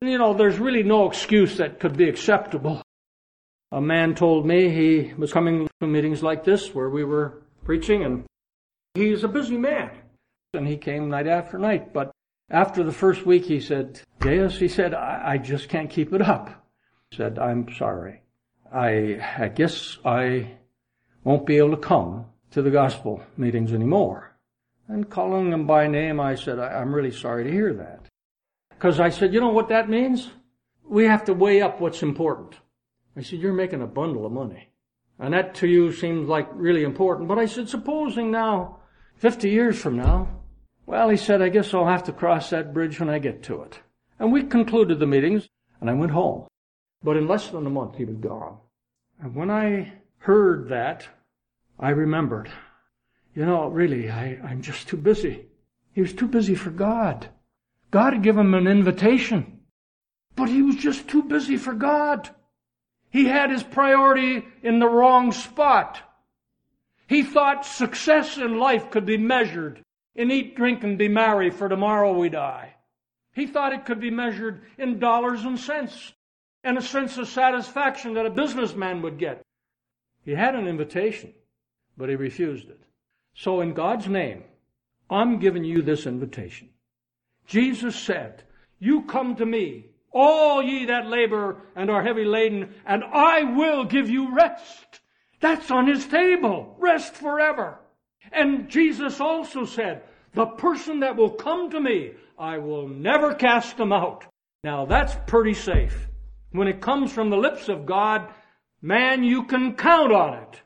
You 0.00 0.18
know, 0.18 0.34
there's 0.34 0.58
really 0.58 0.82
no 0.82 1.08
excuse 1.08 1.56
that 1.58 1.80
could 1.80 1.96
be 1.96 2.08
acceptable. 2.08 2.82
A 3.70 3.80
man 3.80 4.14
told 4.14 4.46
me 4.46 4.68
he 4.68 5.14
was 5.14 5.32
coming 5.32 5.68
to 5.80 5.86
meetings 5.86 6.22
like 6.22 6.44
this 6.44 6.74
where 6.74 6.90
we 6.90 7.04
were 7.04 7.42
preaching 7.64 8.04
and 8.04 8.24
he's 8.94 9.24
a 9.24 9.28
busy 9.28 9.56
man. 9.56 9.90
And 10.54 10.66
he 10.66 10.76
came 10.76 11.08
night 11.08 11.26
after 11.26 11.58
night. 11.58 11.92
But 11.92 12.10
after 12.52 12.84
the 12.84 12.92
first 12.92 13.24
week 13.24 13.46
he 13.46 13.60
said, 13.60 14.00
Gaius, 14.20 14.58
he 14.58 14.68
said, 14.68 14.94
I, 14.94 15.22
I 15.32 15.38
just 15.38 15.68
can't 15.68 15.90
keep 15.90 16.12
it 16.12 16.22
up. 16.22 16.66
He 17.10 17.16
said, 17.16 17.38
I'm 17.38 17.66
sorry. 17.74 18.22
I, 18.72 19.18
I 19.38 19.48
guess 19.48 19.98
I 20.04 20.52
won't 21.24 21.46
be 21.46 21.56
able 21.56 21.70
to 21.70 21.76
come 21.76 22.26
to 22.50 22.62
the 22.62 22.70
gospel 22.70 23.22
meetings 23.36 23.72
anymore. 23.72 24.36
And 24.88 25.08
calling 25.08 25.52
him 25.52 25.66
by 25.66 25.86
name, 25.86 26.20
I 26.20 26.34
said, 26.34 26.58
I'm 26.58 26.94
really 26.94 27.10
sorry 27.10 27.44
to 27.44 27.50
hear 27.50 27.72
that. 27.74 28.06
Because 28.68 29.00
I 29.00 29.08
said, 29.08 29.32
you 29.32 29.40
know 29.40 29.48
what 29.48 29.70
that 29.70 29.88
means? 29.88 30.30
We 30.84 31.04
have 31.04 31.24
to 31.24 31.34
weigh 31.34 31.62
up 31.62 31.80
what's 31.80 32.02
important. 32.02 32.56
I 33.16 33.22
said, 33.22 33.38
you're 33.38 33.52
making 33.52 33.80
a 33.80 33.86
bundle 33.86 34.26
of 34.26 34.32
money. 34.32 34.68
And 35.18 35.32
that 35.32 35.54
to 35.56 35.68
you 35.68 35.92
seems 35.92 36.28
like 36.28 36.48
really 36.52 36.82
important. 36.82 37.28
But 37.28 37.38
I 37.38 37.46
said, 37.46 37.68
supposing 37.68 38.30
now, 38.30 38.80
50 39.16 39.48
years 39.48 39.78
from 39.78 39.96
now, 39.96 40.41
well, 40.92 41.08
he 41.08 41.16
said, 41.16 41.40
I 41.40 41.48
guess 41.48 41.72
I'll 41.72 41.86
have 41.86 42.04
to 42.04 42.12
cross 42.12 42.50
that 42.50 42.74
bridge 42.74 43.00
when 43.00 43.08
I 43.08 43.18
get 43.18 43.42
to 43.44 43.62
it. 43.62 43.80
And 44.18 44.30
we 44.30 44.42
concluded 44.42 44.98
the 44.98 45.06
meetings, 45.06 45.48
and 45.80 45.88
I 45.88 45.94
went 45.94 46.12
home. 46.12 46.48
But 47.02 47.16
in 47.16 47.26
less 47.26 47.48
than 47.48 47.66
a 47.66 47.70
month, 47.70 47.96
he 47.96 48.04
was 48.04 48.16
gone. 48.16 48.58
And 49.18 49.34
when 49.34 49.50
I 49.50 49.94
heard 50.18 50.68
that, 50.68 51.08
I 51.80 51.88
remembered 51.88 52.50
you 53.34 53.46
know, 53.46 53.68
really, 53.68 54.10
I, 54.10 54.38
I'm 54.44 54.60
just 54.60 54.86
too 54.86 54.98
busy. 54.98 55.46
He 55.94 56.02
was 56.02 56.12
too 56.12 56.28
busy 56.28 56.54
for 56.54 56.68
God. 56.68 57.26
God 57.90 58.12
had 58.12 58.22
given 58.22 58.48
him 58.48 58.54
an 58.54 58.66
invitation, 58.66 59.60
but 60.36 60.50
he 60.50 60.60
was 60.60 60.76
just 60.76 61.08
too 61.08 61.22
busy 61.22 61.56
for 61.56 61.72
God. 61.72 62.28
He 63.08 63.24
had 63.24 63.50
his 63.50 63.62
priority 63.62 64.44
in 64.62 64.78
the 64.78 64.90
wrong 64.90 65.32
spot. 65.32 66.02
He 67.06 67.22
thought 67.22 67.64
success 67.64 68.36
in 68.36 68.58
life 68.58 68.90
could 68.90 69.06
be 69.06 69.16
measured 69.16 69.81
in 70.14 70.30
eat, 70.30 70.56
drink, 70.56 70.84
and 70.84 70.98
be 70.98 71.08
merry, 71.08 71.50
for 71.50 71.68
tomorrow 71.68 72.12
we 72.12 72.28
die. 72.28 72.74
He 73.32 73.46
thought 73.46 73.72
it 73.72 73.86
could 73.86 74.00
be 74.00 74.10
measured 74.10 74.62
in 74.78 74.98
dollars 74.98 75.44
and 75.44 75.58
cents 75.58 76.12
and 76.64 76.76
a 76.76 76.82
sense 76.82 77.16
of 77.16 77.28
satisfaction 77.28 78.14
that 78.14 78.26
a 78.26 78.30
businessman 78.30 79.02
would 79.02 79.18
get. 79.18 79.42
He 80.24 80.32
had 80.32 80.54
an 80.54 80.68
invitation, 80.68 81.32
but 81.96 82.08
he 82.08 82.14
refused 82.14 82.68
it. 82.68 82.80
So 83.34 83.60
in 83.60 83.72
God's 83.72 84.06
name, 84.06 84.44
I'm 85.10 85.38
giving 85.38 85.64
you 85.64 85.82
this 85.82 86.06
invitation. 86.06 86.68
Jesus 87.46 87.96
said, 87.96 88.44
you 88.78 89.02
come 89.02 89.36
to 89.36 89.46
me, 89.46 89.86
all 90.12 90.62
ye 90.62 90.86
that 90.86 91.06
labor 91.06 91.56
and 91.74 91.90
are 91.90 92.02
heavy 92.02 92.24
laden, 92.24 92.74
and 92.84 93.02
I 93.04 93.42
will 93.44 93.84
give 93.84 94.10
you 94.10 94.34
rest. 94.34 95.00
That's 95.40 95.70
on 95.70 95.86
his 95.86 96.06
table. 96.06 96.76
Rest 96.78 97.14
forever. 97.14 97.78
And 98.30 98.68
Jesus 98.68 99.20
also 99.20 99.64
said, 99.64 100.02
the 100.34 100.46
person 100.46 101.00
that 101.00 101.16
will 101.16 101.30
come 101.30 101.70
to 101.70 101.80
me, 101.80 102.12
I 102.38 102.58
will 102.58 102.88
never 102.88 103.34
cast 103.34 103.76
them 103.76 103.92
out. 103.92 104.24
Now 104.64 104.86
that's 104.86 105.16
pretty 105.26 105.54
safe. 105.54 106.08
When 106.52 106.68
it 106.68 106.80
comes 106.80 107.12
from 107.12 107.30
the 107.30 107.36
lips 107.36 107.68
of 107.68 107.86
God, 107.86 108.28
man, 108.80 109.24
you 109.24 109.44
can 109.44 109.74
count 109.74 110.12
on 110.12 110.34
it. 110.34 110.60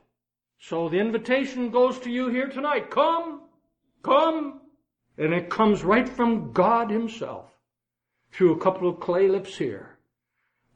So 0.59 0.89
the 0.89 0.99
invitation 0.99 1.69
goes 1.69 1.99
to 1.99 2.11
you 2.11 2.29
here 2.29 2.47
tonight. 2.47 2.89
Come, 2.89 3.41
come. 4.03 4.61
And 5.17 5.33
it 5.33 5.49
comes 5.49 5.83
right 5.83 6.07
from 6.07 6.51
God 6.51 6.91
Himself 6.91 7.45
through 8.31 8.53
a 8.53 8.59
couple 8.59 8.87
of 8.87 8.99
clay 8.99 9.27
lips 9.27 9.57
here. 9.57 9.97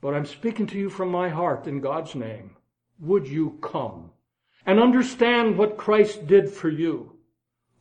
But 0.02 0.16
I'm 0.16 0.26
speaking 0.26 0.66
to 0.68 0.80
you 0.80 0.90
from 0.90 1.10
my 1.10 1.30
heart 1.30 1.68
in 1.68 1.80
God's 1.80 2.16
name. 2.16 2.56
Would 3.00 3.28
you 3.28 3.60
come 3.62 4.12
and 4.66 4.80
understand 4.80 5.58
what 5.58 5.78
Christ 5.78 6.28
did 6.28 6.50
for 6.50 6.70
you 6.70 7.18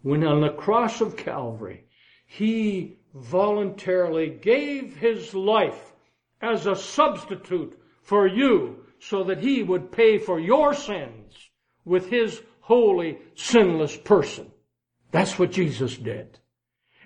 when 0.02 0.24
on 0.24 0.40
the 0.40 0.50
cross 0.50 1.00
of 1.00 1.16
Calvary, 1.16 1.84
He 2.26 2.98
voluntarily 3.14 4.30
gave 4.30 4.96
His 4.96 5.34
life 5.34 5.92
as 6.40 6.66
a 6.66 6.76
substitute 6.76 7.78
for 8.02 8.26
you 8.26 8.84
so 8.98 9.24
that 9.24 9.40
He 9.40 9.62
would 9.62 9.92
pay 9.92 10.18
for 10.18 10.40
your 10.40 10.74
sins 10.74 11.50
with 11.84 12.08
his 12.08 12.40
holy, 12.60 13.18
sinless 13.34 13.96
person. 13.96 14.50
That's 15.10 15.38
what 15.38 15.50
Jesus 15.50 15.96
did. 15.96 16.38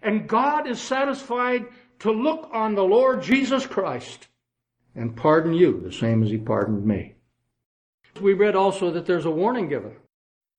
And 0.02 0.28
God 0.28 0.68
is 0.68 0.80
satisfied 0.80 1.66
to 2.00 2.10
look 2.10 2.50
on 2.52 2.74
the 2.74 2.84
Lord 2.84 3.22
Jesus 3.22 3.66
Christ 3.66 4.28
and 4.94 5.16
pardon 5.16 5.54
you 5.54 5.80
the 5.80 5.92
same 5.92 6.22
as 6.22 6.30
he 6.30 6.36
pardoned 6.36 6.84
me. 6.84 7.13
We 8.20 8.32
read 8.34 8.54
also 8.54 8.90
that 8.92 9.06
there's 9.06 9.26
a 9.26 9.30
warning 9.30 9.68
given. 9.68 9.96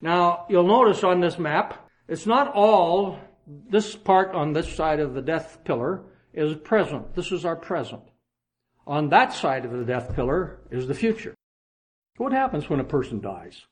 Now, 0.01 0.45
you'll 0.49 0.67
notice 0.67 1.03
on 1.03 1.21
this 1.21 1.39
map, 1.39 1.89
it's 2.07 2.25
not 2.25 2.53
all, 2.53 3.19
this 3.47 3.95
part 3.95 4.35
on 4.35 4.53
this 4.53 4.73
side 4.75 4.99
of 4.99 5.13
the 5.13 5.21
death 5.21 5.59
pillar 5.63 6.03
is 6.33 6.55
present. 6.55 7.15
This 7.15 7.31
is 7.31 7.45
our 7.45 7.55
present. 7.55 8.03
On 8.85 9.09
that 9.09 9.33
side 9.33 9.65
of 9.65 9.71
the 9.71 9.85
death 9.85 10.13
pillar 10.13 10.59
is 10.69 10.87
the 10.87 10.93
future. 10.93 11.33
What 12.17 12.33
happens 12.33 12.69
when 12.69 12.79
a 12.79 12.83
person 12.83 13.21
dies? 13.21 13.65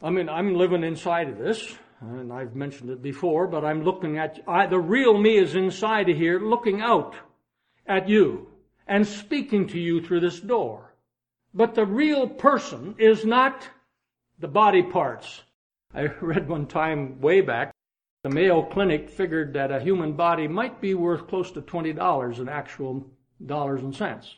I 0.00 0.10
mean, 0.10 0.28
I'm 0.28 0.54
living 0.54 0.84
inside 0.84 1.28
of 1.28 1.38
this, 1.38 1.76
and 2.00 2.32
I've 2.32 2.54
mentioned 2.54 2.90
it 2.90 3.02
before, 3.02 3.46
but 3.48 3.64
I'm 3.64 3.82
looking 3.82 4.16
at, 4.16 4.38
I, 4.46 4.66
the 4.66 4.78
real 4.78 5.18
me 5.18 5.36
is 5.36 5.54
inside 5.54 6.08
of 6.08 6.16
here 6.16 6.38
looking 6.40 6.80
out 6.80 7.16
at 7.86 8.08
you. 8.08 8.46
and 8.88 9.06
speaking 9.06 9.68
to 9.68 9.78
you 9.78 10.02
through 10.02 10.20
this 10.20 10.40
door. 10.40 10.87
But 11.54 11.74
the 11.74 11.86
real 11.86 12.28
person 12.28 12.94
is 12.98 13.24
not 13.24 13.68
the 14.38 14.48
body 14.48 14.82
parts. 14.82 15.42
I 15.94 16.02
read 16.20 16.48
one 16.48 16.66
time 16.66 17.20
way 17.20 17.40
back, 17.40 17.72
the 18.24 18.30
Mayo 18.30 18.62
Clinic 18.62 19.08
figured 19.08 19.54
that 19.54 19.70
a 19.70 19.80
human 19.80 20.12
body 20.14 20.48
might 20.48 20.80
be 20.80 20.94
worth 20.94 21.28
close 21.28 21.50
to 21.52 21.62
$20 21.62 22.38
in 22.38 22.48
actual 22.48 23.06
dollars 23.44 23.82
and 23.82 23.94
cents. 23.94 24.36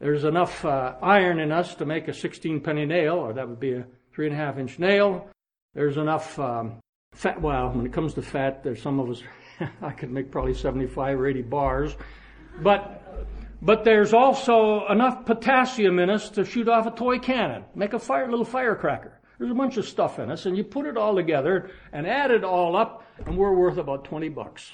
There's 0.00 0.24
enough 0.24 0.64
uh, 0.64 0.94
iron 1.02 1.38
in 1.38 1.52
us 1.52 1.74
to 1.76 1.84
make 1.84 2.08
a 2.08 2.14
16 2.14 2.60
penny 2.60 2.86
nail, 2.86 3.14
or 3.14 3.32
that 3.32 3.48
would 3.48 3.60
be 3.60 3.74
a 3.74 3.86
three 4.12 4.26
and 4.26 4.34
a 4.34 4.38
half 4.38 4.58
inch 4.58 4.78
nail. 4.78 5.28
There's 5.74 5.96
enough 5.96 6.38
um, 6.38 6.80
fat. 7.12 7.40
Well, 7.40 7.70
when 7.70 7.86
it 7.86 7.92
comes 7.92 8.14
to 8.14 8.22
fat, 8.22 8.64
there's 8.64 8.82
some 8.82 8.98
of 8.98 9.10
us. 9.10 9.22
I 9.82 9.92
could 9.92 10.10
make 10.10 10.30
probably 10.30 10.54
75 10.54 11.20
or 11.20 11.26
80 11.26 11.42
bars, 11.42 11.96
but 12.62 13.26
but 13.62 13.84
there's 13.84 14.12
also 14.12 14.86
enough 14.88 15.24
potassium 15.24 15.98
in 15.98 16.10
us 16.10 16.30
to 16.30 16.44
shoot 16.44 16.68
off 16.68 16.86
a 16.86 16.90
toy 16.90 17.18
cannon, 17.18 17.64
make 17.74 17.92
a 17.92 17.98
fire, 17.98 18.28
little 18.28 18.44
firecracker. 18.44 19.20
There's 19.38 19.50
a 19.50 19.54
bunch 19.54 19.76
of 19.76 19.86
stuff 19.86 20.18
in 20.18 20.30
us, 20.30 20.46
and 20.46 20.56
you 20.56 20.64
put 20.64 20.86
it 20.86 20.96
all 20.96 21.14
together 21.14 21.70
and 21.92 22.06
add 22.06 22.30
it 22.30 22.44
all 22.44 22.76
up, 22.76 23.04
and 23.26 23.36
we're 23.36 23.54
worth 23.54 23.78
about 23.78 24.04
20 24.04 24.28
bucks, 24.28 24.70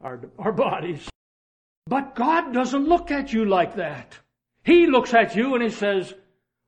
our, 0.00 0.20
our 0.38 0.52
bodies. 0.52 1.08
But 1.86 2.14
God 2.14 2.52
doesn't 2.52 2.88
look 2.88 3.10
at 3.10 3.32
you 3.32 3.44
like 3.44 3.76
that. 3.76 4.18
He 4.62 4.86
looks 4.86 5.14
at 5.14 5.34
you 5.34 5.54
and 5.54 5.62
he 5.62 5.70
says, 5.70 6.12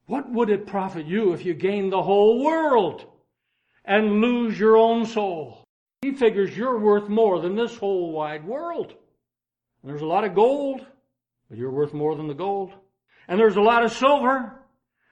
what 0.07 0.29
would 0.33 0.51
it 0.51 0.67
profit 0.67 1.07
you 1.07 1.35
if 1.35 1.45
you 1.45 1.55
gained 1.55 1.93
the 1.93 2.03
whole 2.03 2.43
world 2.43 3.05
and 3.85 4.21
lose 4.21 4.59
your 4.59 4.77
own 4.77 5.07
soul? 5.07 5.63
He 6.03 6.13
figures 6.13 6.57
you're 6.57 6.79
worth 6.79 7.09
more 7.09 7.41
than 7.41 7.55
this 7.55 7.77
whole 7.77 8.11
wide 8.13 8.45
world. 8.45 8.95
And 9.83 9.91
there's 9.91 10.03
a 10.03 10.07
lot 10.07 10.25
of 10.25 10.35
gold, 10.35 10.85
but 11.51 11.59
you're 11.59 11.71
worth 11.71 11.93
more 11.93 12.15
than 12.15 12.29
the 12.29 12.35
gold. 12.35 12.73
And 13.29 13.39
there's 13.39 13.57
a 13.57 13.61
lot 13.61 13.85
of 13.85 13.93
silver, 13.93 14.63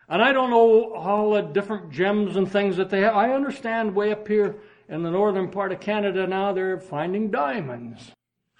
and 0.09 0.23
I 0.23 0.33
don't 0.33 0.50
know 0.50 0.95
all 0.95 1.33
the 1.33 1.42
different 1.42 1.90
gems 1.90 2.37
and 2.37 2.50
things 2.50 2.76
that 2.78 2.88
they 2.88 3.00
have. 3.00 3.14
I 3.14 3.33
understand 3.33 3.95
way 3.95 4.12
up 4.12 4.26
here 4.26 4.57
in 4.88 5.02
the 5.02 5.11
northern 5.11 5.50
part 5.50 5.73
of 5.73 5.80
Canada 5.80 6.26
now 6.26 6.52
they're 6.52 6.80
finding 6.80 7.30
diamonds. 7.30 8.12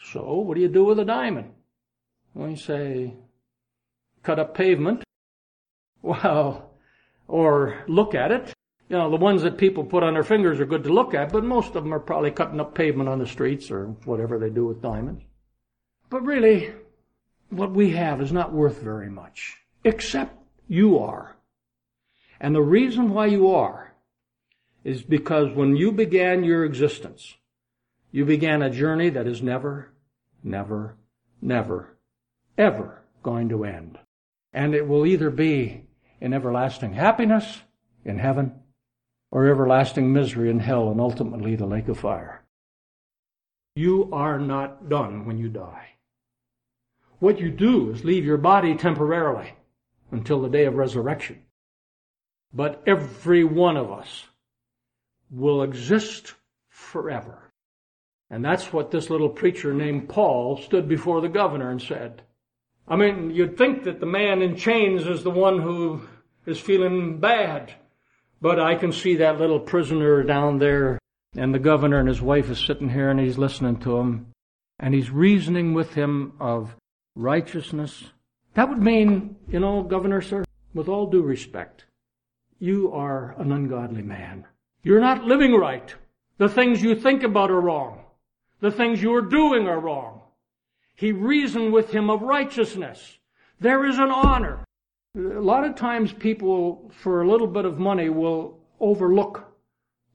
So 0.02 0.40
what 0.40 0.56
do 0.56 0.61
you 0.61 0.68
do 0.68 0.85
with 0.85 0.99
a 0.99 1.04
diamond? 1.04 1.52
Well, 2.35 2.50
you 2.50 2.56
say, 2.56 3.14
cut 4.23 4.38
up 4.38 4.54
pavement. 4.54 5.04
Well, 6.02 6.70
or 7.26 7.85
look 7.88 8.14
at 8.14 8.30
it. 8.30 8.52
You 8.88 8.97
know, 8.97 9.11
the 9.11 9.16
ones 9.16 9.42
that 9.42 9.58
people 9.58 9.85
put 9.85 10.02
on 10.02 10.14
their 10.14 10.25
fingers 10.25 10.61
are 10.61 10.66
good 10.66 10.85
to 10.85 10.92
look 10.92 11.14
at, 11.14 11.32
but 11.32 11.44
most 11.44 11.75
of 11.75 11.85
them 11.85 11.92
are 11.92 12.00
probably 12.00 12.30
cutting 12.30 12.61
up 12.61 12.75
pavement 12.75 13.08
on 13.08 13.18
the 13.18 13.26
streets 13.26 13.70
or 13.70 13.87
whatever 14.04 14.38
they 14.38 14.50
do 14.50 14.66
with 14.66 14.80
diamonds. 14.80 15.23
But 16.11 16.25
really, 16.25 16.73
what 17.50 17.73
we 17.73 17.90
have 17.90 18.21
is 18.21 18.33
not 18.33 18.52
worth 18.52 18.83
very 18.83 19.11
much, 19.11 19.57
except 19.85 20.37
you 20.67 20.99
are. 20.99 21.37
And 22.40 22.55
the 22.55 22.62
reason 22.62 23.11
why 23.11 23.26
you 23.26 23.50
are 23.50 23.95
is 24.85 25.02
because 25.02 25.52
when 25.52 25.76
you 25.76 25.93
began 25.93 26.45
your 26.45 26.64
existence, 26.64 27.37
you 28.11 28.25
began 28.25 28.62
a 28.62 28.71
journey 28.71 29.11
that 29.11 29.26
is 29.26 29.43
never, 29.43 29.93
never, 30.43 30.97
never, 31.43 31.97
ever 32.56 33.02
going 33.23 33.49
to 33.49 33.65
end. 33.65 33.99
And 34.52 34.75
it 34.75 34.87
will 34.87 35.04
either 35.04 35.30
be 35.30 35.84
in 36.21 36.32
everlasting 36.32 36.95
happiness 36.95 37.63
in 38.04 38.19
heaven 38.19 38.61
or 39.30 39.47
everlasting 39.47 40.13
misery 40.13 40.50
in 40.50 40.61
hell 40.61 40.91
and 40.91 41.00
ultimately 41.00 41.54
the 41.56 41.67
lake 41.67 41.89
of 41.89 41.99
fire. 41.99 42.45
You 43.76 44.08
are 44.13 44.39
not 44.39 44.89
done 44.89 45.26
when 45.26 45.39
you 45.39 45.49
die. 45.49 45.98
What 47.21 47.41
you 47.41 47.50
do 47.50 47.91
is 47.91 48.04
leave 48.04 48.25
your 48.25 48.39
body 48.39 48.75
temporarily 48.75 49.52
until 50.11 50.41
the 50.41 50.49
day 50.49 50.65
of 50.67 50.76
resurrection. 50.76 51.43
But 52.52 52.83
every 52.87 53.45
one 53.45 53.76
of 53.76 53.91
us 53.91 54.25
will 55.31 55.63
exist 55.63 56.35
forever. 56.69 57.50
And 58.31 58.45
that's 58.45 58.73
what 58.73 58.91
this 58.91 59.11
little 59.11 59.28
preacher 59.28 59.73
named 59.73 60.09
Paul 60.09 60.59
stood 60.59 60.89
before 60.89 61.21
the 61.21 61.28
governor 61.28 61.71
and 61.71 61.81
said. 61.81 62.23
I 62.87 62.97
mean, 62.97 63.31
you'd 63.31 63.59
think 63.59 63.85
that 63.85 64.00
the 64.00 64.07
man 64.07 64.41
in 64.41 64.57
chains 64.57 65.07
is 65.07 65.23
the 65.23 65.31
one 65.31 65.61
who 65.61 66.02
is 66.47 66.61
feeling 66.61 67.19
bad. 67.19 67.73
But 68.41 68.61
I 68.61 68.76
can 68.76 68.93
see 68.93 69.17
that 69.17 69.39
little 69.39 69.61
prisoner 69.61 70.23
down 70.23 70.59
there, 70.59 70.99
and 71.37 71.52
the 71.52 71.59
governor 71.59 71.99
and 71.99 72.09
his 72.09 72.23
wife 72.23 72.49
is 72.49 72.59
sitting 72.59 72.91
here 72.91 73.11
and 73.11 73.19
he's 73.19 73.37
listening 73.37 73.78
to 73.81 73.99
him, 73.99 74.28
and 74.78 74.95
he's 74.95 75.11
reasoning 75.11 75.75
with 75.75 75.95
him 75.95 76.35
of 76.39 76.76
righteousness. 77.19 78.04
That 78.54 78.69
would 78.69 78.78
mean, 78.78 79.37
you 79.49 79.61
know, 79.61 79.83
governor, 79.83 80.23
sir, 80.23 80.45
with 80.73 80.89
all 80.89 81.07
due 81.07 81.23
respect, 81.23 81.85
you 82.61 82.93
are 82.93 83.35
an 83.39 83.50
ungodly 83.52 84.02
man. 84.02 84.47
You're 84.83 85.00
not 85.00 85.25
living 85.25 85.54
right. 85.54 85.95
The 86.39 86.49
things 86.49 86.81
you 86.81 86.95
think 86.95 87.25
about 87.25 87.50
are 87.50 87.61
wrong. 87.61 88.04
The 88.61 88.71
things 88.71 89.02
you 89.02 89.15
are 89.15 89.23
doing 89.23 89.67
are 89.67 89.81
wrong. 89.81 90.23
He 90.95 91.13
reasoned 91.13 91.73
with 91.73 91.91
him 91.91 92.09
of 92.09 92.23
righteousness. 92.23 93.19
There 93.61 93.85
is 93.85 93.99
an 93.99 94.11
honor. 94.11 94.65
A 95.17 95.41
lot 95.41 95.65
of 95.65 95.75
times 95.75 96.13
people, 96.13 96.91
for 96.95 97.23
a 97.23 97.28
little 97.28 97.47
bit 97.47 97.65
of 97.65 97.78
money, 97.78 98.09
will 98.09 98.59
overlook 98.78 99.45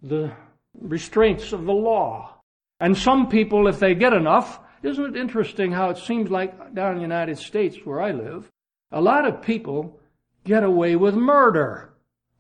the 0.02 0.32
restraints 0.80 1.52
of 1.52 1.66
the 1.66 1.74
law. 1.74 2.38
And 2.80 2.98
some 2.98 3.28
people, 3.28 3.68
if 3.68 3.80
they 3.80 3.96
get 3.96 4.14
enough, 4.14 4.60
isn't 4.84 5.16
it 5.16 5.20
interesting 5.20 5.72
how 5.72 5.90
it 5.90 5.98
seems 5.98 6.30
like 6.30 6.74
down 6.74 6.92
in 6.92 6.98
the 6.98 7.02
United 7.02 7.38
States 7.38 7.78
where 7.84 8.02
I 8.02 8.12
live, 8.12 8.50
a 8.92 9.02
lot 9.02 9.26
of 9.26 9.42
people 9.42 10.00
get 10.44 10.64
away 10.64 10.96
with 10.96 11.16
murder. 11.16 11.94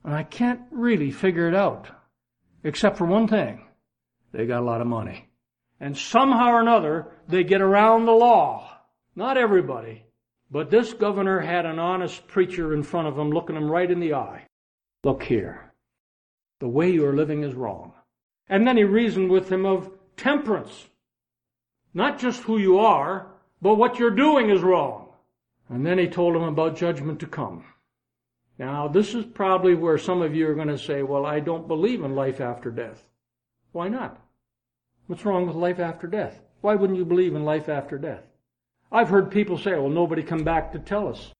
And 0.03 0.13
I 0.13 0.23
can't 0.23 0.61
really 0.71 1.11
figure 1.11 1.47
it 1.47 1.55
out. 1.55 1.87
Except 2.63 2.97
for 2.97 3.05
one 3.05 3.27
thing. 3.27 3.65
They 4.31 4.45
got 4.45 4.61
a 4.61 4.65
lot 4.65 4.81
of 4.81 4.87
money. 4.87 5.29
And 5.79 5.97
somehow 5.97 6.51
or 6.51 6.61
another, 6.61 7.07
they 7.27 7.43
get 7.43 7.61
around 7.61 8.05
the 8.05 8.11
law. 8.11 8.77
Not 9.15 9.37
everybody. 9.37 10.05
But 10.51 10.69
this 10.69 10.93
governor 10.93 11.39
had 11.39 11.65
an 11.65 11.79
honest 11.79 12.27
preacher 12.27 12.73
in 12.73 12.83
front 12.83 13.07
of 13.07 13.17
him 13.17 13.31
looking 13.31 13.55
him 13.55 13.69
right 13.69 13.89
in 13.89 13.99
the 13.99 14.13
eye. 14.13 14.45
Look 15.03 15.23
here. 15.23 15.73
The 16.59 16.67
way 16.67 16.91
you're 16.91 17.15
living 17.15 17.43
is 17.43 17.53
wrong. 17.53 17.93
And 18.47 18.67
then 18.67 18.77
he 18.77 18.83
reasoned 18.83 19.29
with 19.29 19.51
him 19.51 19.65
of 19.65 19.91
temperance. 20.15 20.87
Not 21.93 22.19
just 22.19 22.43
who 22.43 22.57
you 22.57 22.79
are, 22.79 23.27
but 23.61 23.75
what 23.75 23.99
you're 23.99 24.11
doing 24.11 24.49
is 24.49 24.61
wrong. 24.61 25.09
And 25.69 25.85
then 25.85 25.97
he 25.97 26.07
told 26.07 26.35
him 26.35 26.43
about 26.43 26.75
judgment 26.75 27.19
to 27.19 27.27
come. 27.27 27.65
Now, 28.59 28.87
this 28.87 29.13
is 29.13 29.25
probably 29.25 29.73
where 29.75 29.97
some 29.97 30.21
of 30.21 30.35
you 30.35 30.47
are 30.47 30.55
going 30.55 30.67
to 30.67 30.77
say, 30.77 31.01
well, 31.01 31.25
I 31.25 31.39
don't 31.39 31.67
believe 31.67 32.03
in 32.03 32.15
life 32.15 32.39
after 32.39 32.69
death. 32.69 33.03
Why 33.71 33.87
not? 33.87 34.19
What's 35.07 35.25
wrong 35.25 35.47
with 35.47 35.55
life 35.55 35.79
after 35.79 36.07
death? 36.07 36.39
Why 36.61 36.75
wouldn't 36.75 36.99
you 36.99 37.05
believe 37.05 37.35
in 37.35 37.43
life 37.43 37.67
after 37.67 37.97
death? 37.97 38.23
I've 38.91 39.09
heard 39.09 39.31
people 39.31 39.57
say, 39.57 39.71
well, 39.71 39.89
nobody 39.89 40.21
come 40.21 40.43
back 40.43 40.71
to 40.71 40.79
tell 40.79 41.07
us. 41.07 41.31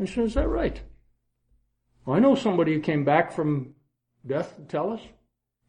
I 0.00 0.04
said, 0.04 0.24
is 0.24 0.34
that 0.34 0.48
right? 0.48 0.80
Well, 2.04 2.16
I 2.16 2.20
know 2.20 2.34
somebody 2.34 2.74
who 2.74 2.80
came 2.80 3.04
back 3.04 3.32
from 3.32 3.74
death 4.26 4.56
to 4.56 4.62
tell 4.62 4.92
us. 4.92 5.00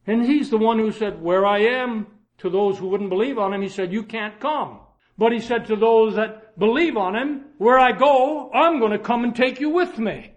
And 0.05 0.25
he's 0.25 0.49
the 0.49 0.57
one 0.57 0.77
who 0.77 0.91
said, 0.91 1.21
where 1.21 1.45
I 1.45 1.59
am, 1.59 2.07
to 2.39 2.49
those 2.49 2.77
who 2.77 2.87
wouldn't 2.87 3.09
believe 3.09 3.37
on 3.37 3.53
him, 3.53 3.61
he 3.61 3.69
said, 3.69 3.93
you 3.93 4.03
can't 4.03 4.39
come. 4.39 4.79
But 5.17 5.31
he 5.31 5.39
said 5.39 5.67
to 5.67 5.75
those 5.75 6.15
that 6.15 6.57
believe 6.57 6.97
on 6.97 7.15
him, 7.15 7.45
where 7.57 7.79
I 7.79 7.91
go, 7.91 8.51
I'm 8.51 8.79
going 8.79 8.91
to 8.91 8.99
come 8.99 9.23
and 9.23 9.35
take 9.35 9.59
you 9.59 9.69
with 9.69 9.97
me. 9.97 10.33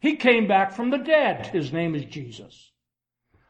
He 0.00 0.16
came 0.16 0.48
back 0.48 0.72
from 0.72 0.90
the 0.90 0.98
dead. 0.98 1.46
His 1.46 1.72
name 1.72 1.94
is 1.94 2.04
Jesus. 2.04 2.72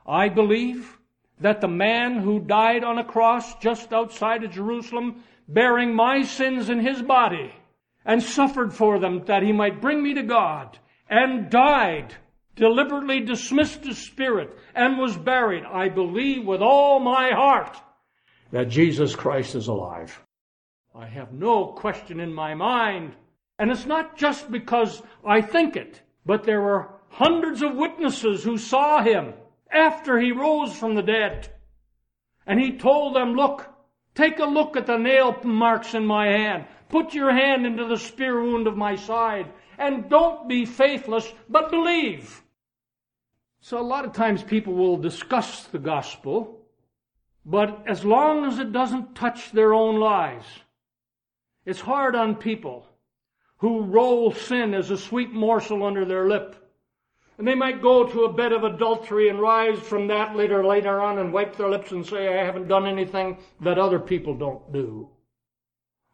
I 0.07 0.29
believe 0.29 0.99
that 1.40 1.61
the 1.61 1.69
man 1.69 2.19
who 2.19 2.40
died 2.40 2.85
on 2.85 2.99
a 2.99 3.05
cross 3.05 3.55
just 3.59 3.93
outside 3.93 4.45
of 4.45 4.51
Jerusalem, 4.51 5.23
bearing 5.49 5.95
my 5.95 6.23
sins 6.23 6.69
in 6.69 6.81
his 6.81 7.01
body, 7.01 7.53
and 8.05 8.23
suffered 8.23 8.75
for 8.75 8.99
them 8.99 9.25
that 9.27 9.43
he 9.43 9.53
might 9.53 9.81
bring 9.81 10.03
me 10.03 10.14
to 10.14 10.23
God, 10.23 10.79
and 11.09 11.51
died, 11.51 12.14
deliberately 12.61 13.20
dismissed 13.20 13.85
his 13.85 13.99
spirit, 13.99 14.57
and 14.75 14.99
was 14.99 15.16
buried, 15.16 15.64
I 15.64 15.88
believe 15.88 16.46
with 16.46 16.61
all 16.61 17.01
my 17.01 17.31
heart 17.33 17.77
that 18.53 18.68
Jesus 18.68 19.14
Christ 19.14 19.55
is 19.55 19.68
alive. 19.68 20.20
I 20.94 21.07
have 21.07 21.33
no 21.33 21.66
question 21.66 22.20
in 22.20 22.33
my 22.33 22.55
mind. 22.55 23.14
And 23.59 23.70
it's 23.70 23.87
not 23.87 24.16
just 24.16 24.51
because 24.51 25.03
I 25.25 25.40
think 25.40 25.77
it. 25.77 26.03
But 26.27 26.44
there 26.44 26.61
were 26.61 26.90
hundreds 27.11 27.62
of 27.62 27.77
witnesses 27.77 28.42
who 28.42 28.59
saw 28.59 29.03
him 29.03 29.35
after 29.70 30.18
he 30.18 30.33
rose 30.33 30.77
from 30.77 30.94
the 30.94 31.03
dead. 31.03 31.49
And 32.46 32.59
he 32.59 32.79
told 32.79 33.14
them, 33.14 33.35
look, 33.35 33.68
take 34.14 34.38
a 34.38 34.44
look 34.44 34.77
at 34.77 34.87
the 34.87 34.96
nail 34.96 35.37
marks 35.44 35.94
in 35.94 36.05
my 36.05 36.27
hand. 36.27 36.66
Put 36.88 37.14
your 37.14 37.33
hand 37.33 37.66
into 37.66 37.87
the 37.87 37.99
spear 37.99 38.42
wound 38.42 38.66
of 38.66 38.77
my 38.77 38.96
side. 38.96 39.46
And 39.79 40.11
don't 40.11 40.49
be 40.49 40.64
faithless, 40.64 41.33
but 41.49 41.70
believe. 41.70 42.42
So 43.61 43.79
a 43.79 43.83
lot 43.83 44.05
of 44.05 44.12
times 44.12 44.42
people 44.42 44.75
will 44.75 44.96
discuss 44.96 45.64
the 45.64 45.79
gospel, 45.79 46.61
but 47.44 47.85
as 47.87 48.05
long 48.05 48.46
as 48.46 48.59
it 48.59 48.73
doesn't 48.73 49.14
touch 49.14 49.53
their 49.53 49.75
own 49.75 50.01
lives, 50.01 50.46
it's 51.66 51.81
hard 51.81 52.16
on 52.16 52.37
people 52.37 52.87
who 53.59 53.83
roll 53.83 54.33
sin 54.33 54.73
as 54.73 54.90
a 54.90 54.96
sweet 54.96 55.33
morsel 55.33 55.85
under 55.85 56.07
their 56.07 56.27
lip. 56.27 56.57
And 57.37 57.46
they 57.46 57.55
might 57.55 57.83
go 57.83 58.05
to 58.07 58.25
a 58.25 58.33
bed 58.33 58.53
of 58.53 58.64
adultery 58.64 59.29
and 59.29 59.40
rise 59.40 59.79
from 59.79 60.09
that 60.09 60.37
later, 60.37 60.64
later 60.64 61.01
on 61.01 61.18
and 61.18 61.33
wipe 61.33 61.57
their 61.57 61.68
lips 61.68 61.90
and 61.90 62.05
say, 62.05 62.29
I 62.38 62.44
haven't 62.44 62.68
done 62.68 62.87
anything 62.87 63.38
that 63.61 63.79
other 63.79 63.99
people 63.99 64.35
don't 64.35 64.73
do. 64.73 65.09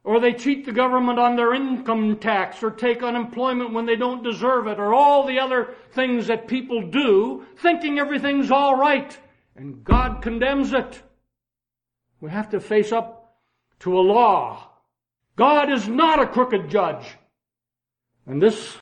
Or 0.07 0.21
they 0.21 0.35
cheat 0.35 0.65
the 0.65 0.73
government 0.73 1.19
on 1.19 1.35
their 1.35 1.53
income 1.53 2.19
tax 2.19 2.63
or 2.63 2.71
take 2.71 3.03
unemployment 3.03 3.73
when 3.73 3.87
they 3.87 3.97
don't 3.97 4.23
deserve 4.23 4.69
it 4.69 4.79
or 4.79 4.95
all 4.95 5.27
the 5.27 5.41
other 5.41 5.75
things 5.95 6.29
that 6.29 6.47
people 6.47 6.89
do 6.89 7.45
thinking 7.59 7.99
everything's 7.99 8.53
all 8.53 8.77
right. 8.77 9.19
And 9.57 9.83
God 9.83 10.23
condemns 10.23 10.73
it. 10.73 11.03
We 12.21 12.31
have 12.31 12.51
to 12.51 12.61
face 12.61 12.93
up 12.93 13.37
to 13.81 13.99
a 13.99 14.01
law. 14.01 14.71
God 15.35 15.73
is 15.73 15.89
not 15.89 16.23
a 16.23 16.29
crooked 16.29 16.71
judge. 16.71 17.05
And 18.29 18.41
this 18.41 18.79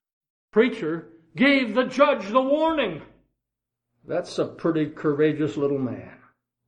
preacher 0.52 1.08
gave 1.34 1.74
the 1.74 1.84
judge 1.84 2.28
the 2.28 2.42
warning. 2.42 3.00
That's 4.06 4.38
a 4.38 4.44
pretty 4.44 4.90
courageous 4.90 5.56
little 5.56 5.78
man. 5.78 6.18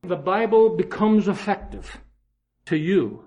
The 0.02 0.16
Bible 0.16 0.76
becomes 0.76 1.28
effective 1.28 1.98
to 2.64 2.78
you 2.78 3.25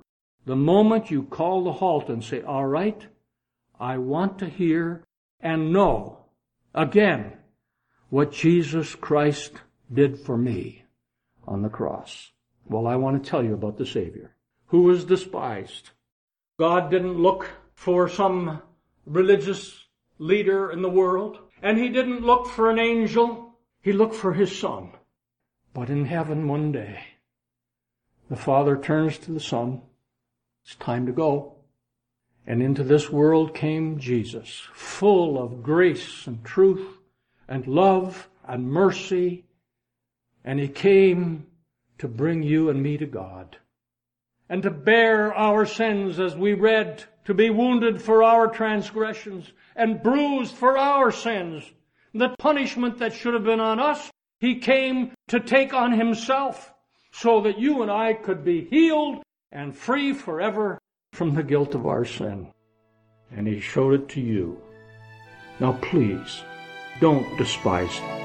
the 0.49 0.55
moment 0.55 1.11
you 1.11 1.21
call 1.21 1.63
the 1.63 1.73
halt 1.73 2.09
and 2.09 2.23
say, 2.23 2.41
all 2.41 2.65
right, 2.65 3.05
I 3.79 3.99
want 3.99 4.39
to 4.39 4.49
hear 4.49 5.03
and 5.39 5.71
know 5.71 6.25
again 6.73 7.33
what 8.09 8.31
Jesus 8.31 8.95
Christ 8.95 9.51
did 9.93 10.19
for 10.19 10.35
me 10.35 10.85
on 11.47 11.61
the 11.61 11.69
cross. 11.69 12.31
Well, 12.67 12.87
I 12.87 12.95
want 12.95 13.23
to 13.23 13.29
tell 13.29 13.43
you 13.43 13.53
about 13.53 13.77
the 13.77 13.85
Savior 13.85 14.35
who 14.65 14.81
was 14.81 15.05
despised. 15.05 15.91
God 16.57 16.89
didn't 16.89 17.21
look 17.21 17.47
for 17.75 18.09
some 18.09 18.63
religious 19.05 19.85
leader 20.17 20.71
in 20.71 20.81
the 20.81 20.89
world, 20.89 21.37
and 21.61 21.77
he 21.77 21.89
didn't 21.89 22.25
look 22.25 22.47
for 22.47 22.71
an 22.71 22.79
angel. 22.79 23.53
He 23.83 23.93
looked 23.93 24.15
for 24.15 24.33
his 24.33 24.57
son. 24.57 24.93
But 25.75 25.91
in 25.91 26.05
heaven 26.05 26.47
one 26.47 26.71
day, 26.71 27.01
the 28.31 28.35
Father 28.35 28.75
turns 28.75 29.19
to 29.19 29.31
the 29.31 29.39
Son. 29.39 29.83
It's 30.69 30.75
time 30.75 31.07
to 31.07 31.11
go. 31.11 31.55
And 32.45 32.61
into 32.61 32.83
this 32.83 33.09
world 33.09 33.55
came 33.55 33.97
Jesus, 33.97 34.67
full 34.71 35.41
of 35.41 35.63
grace 35.63 36.27
and 36.27 36.45
truth 36.45 36.99
and 37.47 37.65
love 37.65 38.29
and 38.47 38.69
mercy. 38.69 39.45
And 40.45 40.59
he 40.59 40.67
came 40.67 41.47
to 41.97 42.07
bring 42.07 42.43
you 42.43 42.69
and 42.69 42.83
me 42.83 42.97
to 42.97 43.07
God 43.07 43.57
and 44.47 44.61
to 44.61 44.69
bear 44.69 45.33
our 45.33 45.65
sins 45.65 46.19
as 46.19 46.35
we 46.35 46.53
read, 46.53 47.03
to 47.25 47.33
be 47.33 47.49
wounded 47.49 47.99
for 47.99 48.21
our 48.21 48.47
transgressions 48.47 49.51
and 49.75 50.03
bruised 50.03 50.53
for 50.53 50.77
our 50.77 51.11
sins. 51.11 51.63
The 52.13 52.35
punishment 52.37 52.99
that 52.99 53.13
should 53.13 53.33
have 53.33 53.43
been 53.43 53.59
on 53.59 53.79
us, 53.79 54.11
he 54.39 54.59
came 54.59 55.13
to 55.29 55.39
take 55.39 55.73
on 55.73 55.93
himself 55.93 56.71
so 57.11 57.41
that 57.41 57.57
you 57.57 57.81
and 57.81 57.89
I 57.89 58.13
could 58.13 58.45
be 58.45 58.65
healed 58.65 59.23
and 59.51 59.75
free 59.75 60.13
forever 60.13 60.79
from 61.13 61.33
the 61.33 61.43
guilt 61.43 61.75
of 61.75 61.85
our 61.85 62.05
sin. 62.05 62.51
And 63.31 63.47
he 63.47 63.59
showed 63.59 63.93
it 63.93 64.09
to 64.09 64.21
you. 64.21 64.61
Now 65.59 65.73
please, 65.81 66.43
don't 66.99 67.37
despise 67.37 67.97
it. 67.97 68.19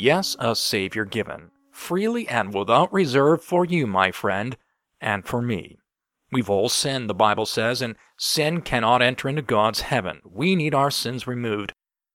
Yes, 0.00 0.36
a 0.38 0.54
Savior 0.54 1.04
given, 1.04 1.50
freely 1.72 2.28
and 2.28 2.54
without 2.54 2.92
reserve 2.92 3.42
for 3.42 3.64
you, 3.64 3.84
my 3.84 4.12
friend, 4.12 4.56
and 5.00 5.26
for 5.26 5.42
me. 5.42 5.77
We've 6.30 6.50
all 6.50 6.68
sinned, 6.68 7.08
the 7.08 7.14
Bible 7.14 7.46
says, 7.46 7.80
and 7.80 7.96
sin 8.18 8.60
cannot 8.60 9.00
enter 9.02 9.28
into 9.28 9.42
God's 9.42 9.82
heaven. 9.82 10.20
We 10.24 10.56
need 10.56 10.74
our 10.74 10.90
sins 10.90 11.26
removed. 11.26 11.72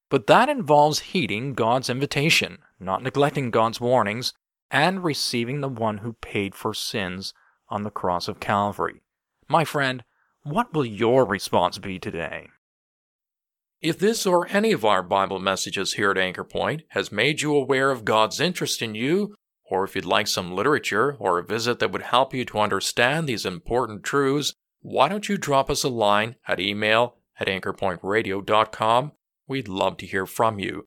But 0.09 0.27
that 0.27 0.49
involves 0.49 0.99
heeding 0.99 1.55
God's 1.55 1.89
invitation, 1.89 2.59
not 2.79 3.01
neglecting 3.01 3.49
God's 3.49 3.81
warnings, 3.81 4.33
and 4.69 5.03
receiving 5.03 5.61
the 5.61 5.69
one 5.69 5.99
who 5.99 6.13
paid 6.13 6.53
for 6.53 6.73
sins 6.73 7.33
on 7.69 7.81
the 7.81 7.89
cross 7.89 8.27
of 8.27 8.39
Calvary. 8.39 9.01
My 9.47 9.65
friend, 9.65 10.03
what 10.43 10.73
will 10.73 10.85
your 10.85 11.25
response 11.25 11.79
be 11.79 11.97
today? 11.97 12.49
If 13.81 13.97
this 13.99 14.25
or 14.25 14.47
any 14.47 14.71
of 14.71 14.85
our 14.85 15.03
Bible 15.03 15.39
messages 15.39 15.93
here 15.93 16.11
at 16.11 16.17
Anchor 16.17 16.43
Point 16.43 16.83
has 16.89 17.11
made 17.11 17.41
you 17.41 17.55
aware 17.55 17.91
of 17.91 18.05
God's 18.05 18.39
interest 18.39 18.81
in 18.81 18.95
you, 18.95 19.35
or 19.73 19.83
if 19.83 19.95
you'd 19.95 20.05
like 20.05 20.27
some 20.27 20.53
literature 20.53 21.15
or 21.17 21.39
a 21.39 21.43
visit 21.43 21.79
that 21.79 21.91
would 21.91 22.03
help 22.03 22.31
you 22.31 22.45
to 22.45 22.59
understand 22.59 23.27
these 23.27 23.43
important 23.43 24.03
truths, 24.03 24.53
why 24.81 25.09
don't 25.09 25.27
you 25.27 25.35
drop 25.35 25.67
us 25.67 25.83
a 25.83 25.89
line 25.89 26.35
at 26.47 26.59
email 26.59 27.15
at 27.39 27.47
anchorpointradio.com? 27.47 29.13
We'd 29.47 29.67
love 29.67 29.97
to 29.97 30.05
hear 30.05 30.27
from 30.27 30.59
you. 30.59 30.85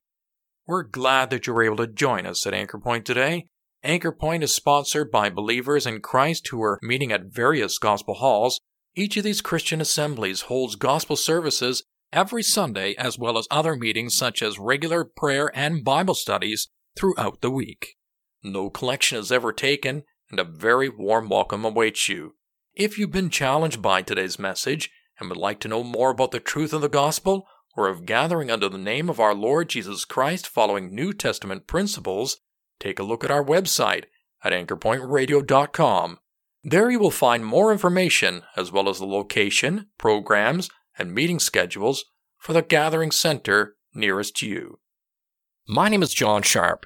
We're 0.65 0.83
glad 0.83 1.31
that 1.31 1.45
you 1.45 1.53
were 1.53 1.63
able 1.63 1.75
to 1.77 1.87
join 1.87 2.25
us 2.25 2.47
at 2.47 2.53
Anchor 2.53 2.77
Point 2.77 3.05
today. 3.05 3.47
Anchor 3.83 4.13
Point 4.13 4.41
is 4.45 4.55
sponsored 4.55 5.11
by 5.11 5.29
believers 5.29 5.85
in 5.85 5.99
Christ 5.99 6.47
who 6.47 6.63
are 6.63 6.79
meeting 6.81 7.11
at 7.11 7.25
various 7.25 7.77
gospel 7.77 8.13
halls. 8.13 8.61
Each 8.95 9.17
of 9.17 9.25
these 9.25 9.41
Christian 9.41 9.81
assemblies 9.81 10.43
holds 10.43 10.77
gospel 10.77 11.17
services 11.17 11.83
every 12.13 12.41
Sunday, 12.41 12.95
as 12.97 13.19
well 13.19 13.37
as 13.37 13.49
other 13.51 13.75
meetings 13.75 14.15
such 14.15 14.41
as 14.41 14.57
regular 14.57 15.03
prayer 15.03 15.51
and 15.53 15.83
Bible 15.83 16.15
studies 16.15 16.69
throughout 16.95 17.41
the 17.41 17.51
week. 17.51 17.96
No 18.51 18.69
collection 18.69 19.17
is 19.17 19.31
ever 19.31 19.51
taken, 19.51 20.03
and 20.29 20.39
a 20.39 20.45
very 20.45 20.89
warm 20.89 21.27
welcome 21.29 21.65
awaits 21.65 22.07
you. 22.07 22.35
If 22.73 22.97
you've 22.97 23.11
been 23.11 23.29
challenged 23.29 23.81
by 23.81 24.01
today's 24.01 24.39
message 24.39 24.89
and 25.19 25.29
would 25.29 25.37
like 25.37 25.59
to 25.61 25.67
know 25.67 25.83
more 25.83 26.11
about 26.11 26.31
the 26.31 26.39
truth 26.39 26.73
of 26.73 26.81
the 26.81 26.89
gospel, 26.89 27.47
or 27.75 27.87
of 27.87 28.05
gathering 28.05 28.49
under 28.49 28.67
the 28.67 28.77
name 28.77 29.09
of 29.09 29.19
our 29.19 29.35
Lord 29.35 29.69
Jesus 29.69 30.03
Christ 30.03 30.47
following 30.47 30.93
New 30.93 31.13
Testament 31.13 31.67
principles, 31.67 32.37
take 32.79 32.99
a 32.99 33.03
look 33.03 33.23
at 33.23 33.31
our 33.31 33.43
website 33.43 34.05
at 34.43 34.51
anchorpointradio.com. 34.51 36.17
There 36.63 36.89
you 36.89 36.99
will 36.99 37.11
find 37.11 37.45
more 37.45 37.71
information 37.71 38.43
as 38.55 38.71
well 38.71 38.89
as 38.89 38.97
the 38.97 39.05
location, 39.05 39.87
programs, 39.97 40.69
and 40.97 41.13
meeting 41.13 41.39
schedules 41.39 42.05
for 42.39 42.53
the 42.53 42.63
gathering 42.63 43.11
center 43.11 43.75
nearest 43.93 44.41
you. 44.41 44.79
My 45.67 45.87
name 45.87 46.01
is 46.01 46.13
John 46.13 46.41
Sharp, 46.41 46.85